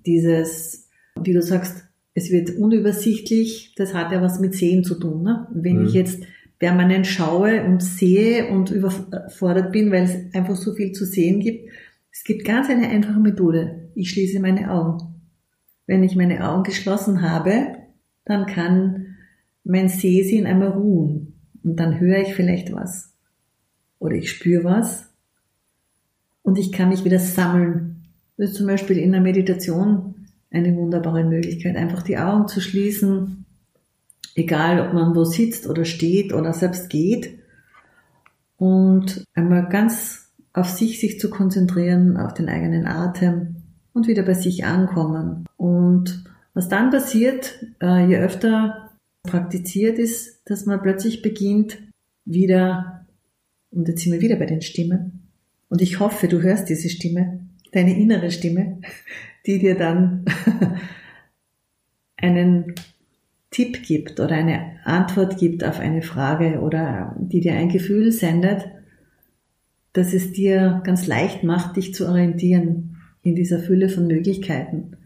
dieses, 0.05 0.90
wie 1.19 1.33
du 1.33 1.40
sagst, 1.40 1.87
es 2.12 2.31
wird 2.31 2.59
unübersichtlich, 2.59 3.75
das 3.75 3.95
hat 3.95 4.12
ja 4.12 4.21
was 4.21 4.38
mit 4.38 4.53
Sehen 4.53 4.85
zu 4.85 4.97
tun. 4.97 5.23
Ne? 5.23 5.49
Wenn 5.55 5.79
mhm. 5.79 5.87
ich 5.87 5.95
jetzt 5.95 6.25
permanent 6.59 7.07
schaue 7.07 7.64
und 7.64 7.83
sehe 7.83 8.51
und 8.51 8.71
überfordert 8.71 9.73
bin, 9.73 9.90
weil 9.90 10.05
es 10.05 10.35
einfach 10.35 10.57
so 10.57 10.75
viel 10.75 10.93
zu 10.93 11.07
sehen 11.07 11.40
gibt, 11.40 11.71
es 12.14 12.23
gibt 12.23 12.45
ganz 12.45 12.69
eine 12.71 12.88
einfache 12.88 13.19
Methode. 13.19 13.84
Ich 13.94 14.11
schließe 14.11 14.40
meine 14.40 14.70
Augen. 14.70 15.20
Wenn 15.87 16.02
ich 16.02 16.16
meine 16.16 16.48
Augen 16.48 16.62
geschlossen 16.62 17.22
habe, 17.22 17.76
dann 18.24 18.46
kann 18.46 19.16
mein 19.64 19.88
Sehsinn 19.88 20.46
einmal 20.46 20.68
ruhen. 20.68 21.35
Und 21.62 21.76
dann 21.76 22.00
höre 22.00 22.18
ich 22.18 22.35
vielleicht 22.35 22.72
was. 22.72 23.12
Oder 23.98 24.16
ich 24.16 24.30
spüre 24.30 24.64
was. 24.64 25.11
Und 26.42 26.59
ich 26.59 26.72
kann 26.72 26.90
mich 26.90 27.04
wieder 27.04 27.18
sammeln. 27.18 28.04
Das 28.37 28.50
ist 28.50 28.57
zum 28.57 28.66
Beispiel 28.66 28.98
in 28.98 29.12
der 29.12 29.20
Meditation 29.20 30.14
eine 30.50 30.76
wunderbare 30.76 31.24
Möglichkeit, 31.24 31.76
einfach 31.76 32.02
die 32.02 32.18
Augen 32.18 32.48
zu 32.48 32.61
schließen, 32.61 33.44
egal 34.35 34.87
ob 34.87 34.92
man 34.92 35.14
wo 35.14 35.24
sitzt 35.24 35.66
oder 35.66 35.85
steht 35.85 36.33
oder 36.33 36.52
selbst 36.52 36.90
geht 36.90 37.38
und 38.57 39.24
einmal 39.35 39.68
ganz 39.68 40.33
auf 40.52 40.68
sich 40.68 41.00
sich 41.00 41.18
zu 41.18 41.30
konzentrieren, 41.30 42.16
auf 42.16 42.35
den 42.35 42.48
eigenen 42.48 42.87
Atem 42.87 43.63
und 43.94 44.09
wieder 44.09 44.24
bei 44.24 44.35
sich 44.35 44.64
ankommen. 44.64 45.46
Und 45.57 46.24
was 46.52 46.68
dann 46.68 46.90
passiert, 46.90 47.64
äh, 47.80 48.07
je 48.07 48.18
öfter 48.18 48.90
praktiziert 49.22 49.98
ist, 49.98 50.42
dass 50.44 50.66
man 50.66 50.83
plötzlich 50.83 51.22
beginnt, 51.22 51.78
wieder, 52.26 53.07
und 53.70 53.88
jetzt 53.88 54.02
sind 54.02 54.12
wir 54.12 54.20
wieder 54.20 54.37
bei 54.37 54.46
den 54.46 54.61
Stimmen, 54.61 55.30
und 55.68 55.80
ich 55.80 55.98
hoffe, 56.00 56.28
du 56.28 56.42
hörst 56.42 56.68
diese 56.68 56.90
Stimme, 56.90 57.40
deine 57.72 57.96
innere 57.96 58.30
Stimme, 58.30 58.80
die 59.46 59.59
dir 59.59 59.76
dann 59.76 60.24
einen 62.16 62.74
Tipp 63.50 63.83
gibt 63.83 64.18
oder 64.20 64.35
eine 64.35 64.78
Antwort 64.85 65.38
gibt 65.38 65.64
auf 65.64 65.78
eine 65.78 66.02
Frage 66.02 66.61
oder 66.61 67.14
die 67.18 67.40
dir 67.40 67.54
ein 67.54 67.68
Gefühl 67.68 68.11
sendet, 68.11 68.68
dass 69.92 70.12
es 70.12 70.33
dir 70.33 70.83
ganz 70.85 71.07
leicht 71.07 71.44
macht, 71.44 71.76
dich 71.76 71.94
zu 71.94 72.09
orientieren 72.09 72.93
in 73.25 73.35
dieser 73.35 73.59
Fülle 73.59 73.89
von 73.89 74.07
Möglichkeiten, 74.07 74.97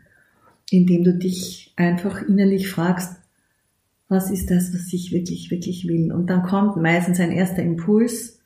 indem 0.71 1.05
du 1.05 1.15
dich 1.15 1.73
einfach 1.77 2.21
innerlich 2.29 2.69
fragst, 2.69 3.17
was 4.09 4.31
ist 4.31 4.51
das, 4.51 4.75
was 4.75 4.93
ich 4.93 5.13
wirklich, 5.13 5.51
wirklich 5.51 5.87
will? 5.87 6.13
Und 6.13 6.29
dann 6.29 6.43
kommt 6.43 6.77
meistens 6.77 7.21
ein 7.21 7.33
erster 7.33 7.63
Impuls, 7.63 8.41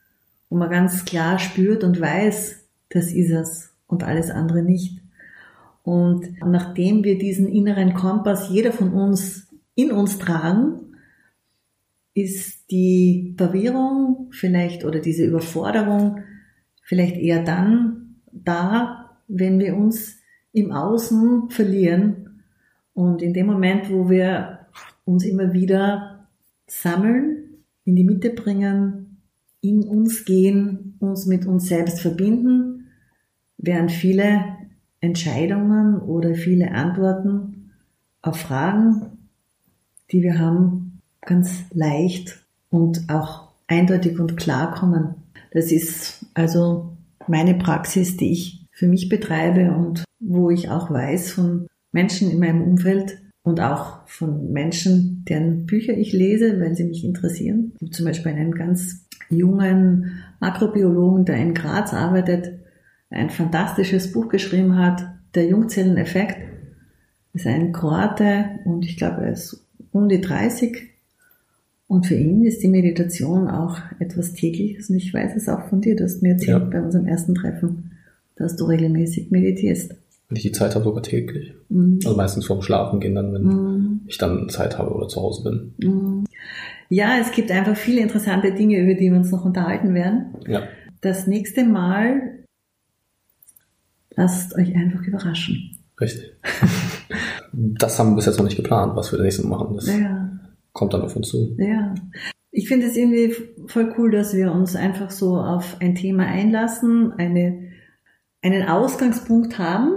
wo 0.49 0.57
man 0.57 0.71
ganz 0.71 1.05
klar 1.05 1.39
spürt 1.39 1.83
und 1.83 2.01
weiß, 2.01 2.65
das 2.91 3.13
ist 3.13 3.31
es 3.31 3.73
und 3.87 4.05
alles 4.05 4.31
andere 4.31 4.63
nicht. 4.63 5.01
Und 5.83 6.29
nachdem 6.45 7.03
wir 7.05 7.19
diesen 7.19 7.49
inneren 7.49 7.95
Kompass, 7.95 8.51
jeder 8.51 8.73
von 8.73 8.93
uns, 8.93 9.49
in 9.75 9.91
uns 9.91 10.19
tragen, 10.19 10.97
ist 12.15 12.71
die 12.71 13.35
Verwirrung 13.39 14.29
vielleicht 14.33 14.85
oder 14.85 15.01
diese 15.01 15.25
Überforderung 15.25 16.21
vielleicht 16.83 17.17
eher 17.17 17.43
dann 17.43 18.17
da, 18.31 19.02
wenn 19.29 19.59
wir 19.59 19.77
uns 19.77 20.19
im 20.53 20.73
Außen 20.73 21.51
verlieren 21.51 22.43
und 22.95 23.23
in 23.23 23.33
dem 23.33 23.47
Moment, 23.47 23.91
wo 23.91 24.11
wir 24.11 24.67
uns 25.05 25.25
immer 25.25 25.53
wieder 25.53 26.27
sammeln, 26.67 27.43
in 27.85 27.97
die 27.97 28.05
Mitte 28.05 28.31
bringen, 28.31 29.19
in 29.61 29.85
uns 29.85 30.25
gehen, 30.25 30.97
uns 31.01 31.27
mit 31.27 31.47
uns 31.47 31.69
selbst 31.69 32.01
verbinden, 32.01 32.89
werden 33.59 33.89
viele 33.89 34.45
Entscheidungen 35.01 35.99
oder 36.01 36.35
viele 36.35 36.73
Antworten 36.73 37.71
auf 38.23 38.39
Fragen, 38.39 39.19
die 40.11 40.23
wir 40.23 40.39
haben, 40.39 41.01
ganz 41.21 41.65
leicht 41.73 42.45
und 42.71 43.09
auch 43.09 43.49
eindeutig 43.67 44.19
und 44.19 44.37
klar 44.37 44.75
kommen. 44.75 45.15
Das 45.53 45.73
ist 45.73 46.27
also 46.35 46.97
meine 47.27 47.55
Praxis, 47.55 48.17
die 48.17 48.33
ich 48.33 48.62
für 48.73 48.89
mich 48.89 49.09
betreibe 49.09 49.73
und 49.73 50.05
wo 50.19 50.51
ich 50.51 50.71
auch 50.71 50.91
weiß 50.91 51.31
von 51.31 51.69
Menschen 51.93 52.31
in 52.31 52.41
meinem 52.41 52.63
Umfeld 52.63 53.19
und 53.43 53.61
auch 53.61 54.07
von 54.09 54.53
Menschen, 54.53 55.25
deren 55.29 55.67
Bücher 55.67 55.97
ich 55.97 56.13
lese, 56.13 56.61
weil 56.61 56.75
sie 56.75 56.85
mich 56.85 57.05
interessieren. 57.05 57.73
Zum 57.91 58.07
Beispiel 58.07 58.33
einen 58.33 58.53
ganz 58.53 59.07
jungen 59.29 60.23
Makrobiologen, 60.41 61.25
der 61.25 61.37
in 61.37 61.55
Graz 61.55 61.93
arbeitet, 61.93 62.53
ein 63.11 63.31
fantastisches 63.31 64.13
Buch 64.13 64.29
geschrieben 64.29 64.79
hat, 64.79 65.05
Der 65.35 65.47
Jungzelleneffekt. 65.47 66.39
Das 67.33 67.43
ist 67.43 67.47
ein 67.47 67.73
Kroate 67.73 68.61
und 68.65 68.85
ich 68.85 68.97
glaube, 68.97 69.23
er 69.23 69.33
ist 69.33 69.67
um 69.91 70.09
die 70.09 70.21
30. 70.21 70.91
Und 71.87 72.07
für 72.07 72.15
ihn 72.15 72.45
ist 72.45 72.63
die 72.63 72.69
Meditation 72.69 73.49
auch 73.49 73.79
etwas 73.99 74.33
tägliches. 74.33 74.91
Und 74.91 74.97
ich 74.97 75.13
weiß 75.13 75.37
es 75.37 75.49
auch 75.49 75.69
von 75.69 75.81
dir, 75.81 75.97
du 75.97 76.05
hast 76.05 76.23
mir 76.23 76.33
erzählt 76.33 76.63
ja. 76.63 76.69
bei 76.71 76.83
unserem 76.83 77.07
ersten 77.07 77.35
Treffen, 77.35 77.92
dass 78.37 78.57
du 78.57 78.65
regelmäßig 78.65 79.31
meditierst. 79.31 79.95
Wenn 80.29 80.37
ich 80.37 80.43
die 80.43 80.53
Zeit 80.53 80.75
habe, 80.75 80.85
sogar 80.85 81.03
täglich. 81.03 81.55
Mhm. 81.69 82.01
Also 82.05 82.17
meistens 82.17 82.47
vorm 82.47 82.63
Schlafen 82.63 83.01
gehen 83.01 83.15
dann, 83.15 83.33
wenn 83.33 83.43
mhm. 83.43 84.01
ich 84.07 84.19
dann 84.19 84.49
Zeit 84.49 84.79
habe 84.79 84.91
oder 84.95 85.09
zu 85.09 85.21
Hause 85.21 85.43
bin. 85.43 85.75
Mhm. 85.79 86.25
Ja, 86.89 87.19
es 87.19 87.33
gibt 87.33 87.51
einfach 87.51 87.77
viele 87.77 88.01
interessante 88.01 88.53
Dinge, 88.53 88.79
über 88.79 88.95
die 88.95 89.11
wir 89.11 89.17
uns 89.17 89.31
noch 89.31 89.45
unterhalten 89.45 89.95
werden. 89.95 90.35
Ja. 90.47 90.63
Das 91.01 91.27
nächste 91.27 91.65
Mal 91.65 92.45
lasst 94.15 94.55
euch 94.55 94.75
einfach 94.75 95.03
überraschen. 95.03 95.79
Richtig. 96.01 96.33
das 97.53 97.99
haben 97.99 98.11
wir 98.11 98.17
bis 98.17 98.27
jetzt 98.27 98.39
noch 98.39 98.45
nicht 98.45 98.57
geplant, 98.57 98.97
was 98.97 99.13
wir 99.13 99.19
das 99.19 99.25
nächste 99.25 99.47
Mal 99.47 99.59
machen. 99.59 99.77
Das 99.77 99.87
ja. 99.87 100.31
kommt 100.73 100.95
dann 100.95 101.03
auf 101.03 101.17
uns 101.17 101.29
zu. 101.29 101.57
Ja. 101.59 101.95
Ich 102.51 102.69
finde 102.69 102.87
es 102.87 102.97
irgendwie 102.97 103.35
voll 103.67 103.95
cool, 103.97 104.11
dass 104.11 104.35
wir 104.35 104.53
uns 104.53 104.77
einfach 104.77 105.11
so 105.11 105.39
auf 105.39 105.79
ein 105.81 105.95
Thema 105.95 106.27
einlassen, 106.27 107.13
eine, 107.13 107.72
einen 108.43 108.69
Ausgangspunkt 108.69 109.59
haben 109.59 109.93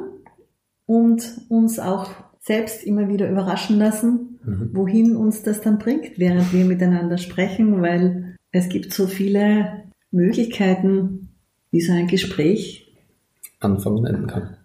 und 0.86 1.42
uns 1.50 1.80
auch 1.80 2.10
selbst 2.40 2.84
immer 2.84 3.10
wieder 3.10 3.30
überraschen 3.30 3.78
lassen, 3.78 4.40
mhm. 4.44 4.70
wohin 4.74 5.16
uns 5.16 5.42
das 5.42 5.62
dann 5.62 5.80
bringt, 5.80 6.20
während 6.20 6.54
wir 6.54 6.66
miteinander 6.66 7.18
sprechen, 7.18 7.82
weil 7.82 8.36
es 8.52 8.70
gibt 8.70 8.94
so 8.94 9.08
viele 9.08 9.84
Möglichkeiten, 10.12 11.30
wie 11.72 11.82
so 11.82 11.92
ein 11.92 12.08
Gespräch 12.08 12.96
anfangen 13.60 13.98
und 13.98 14.06
enden 14.06 14.28
kann. 14.28 14.58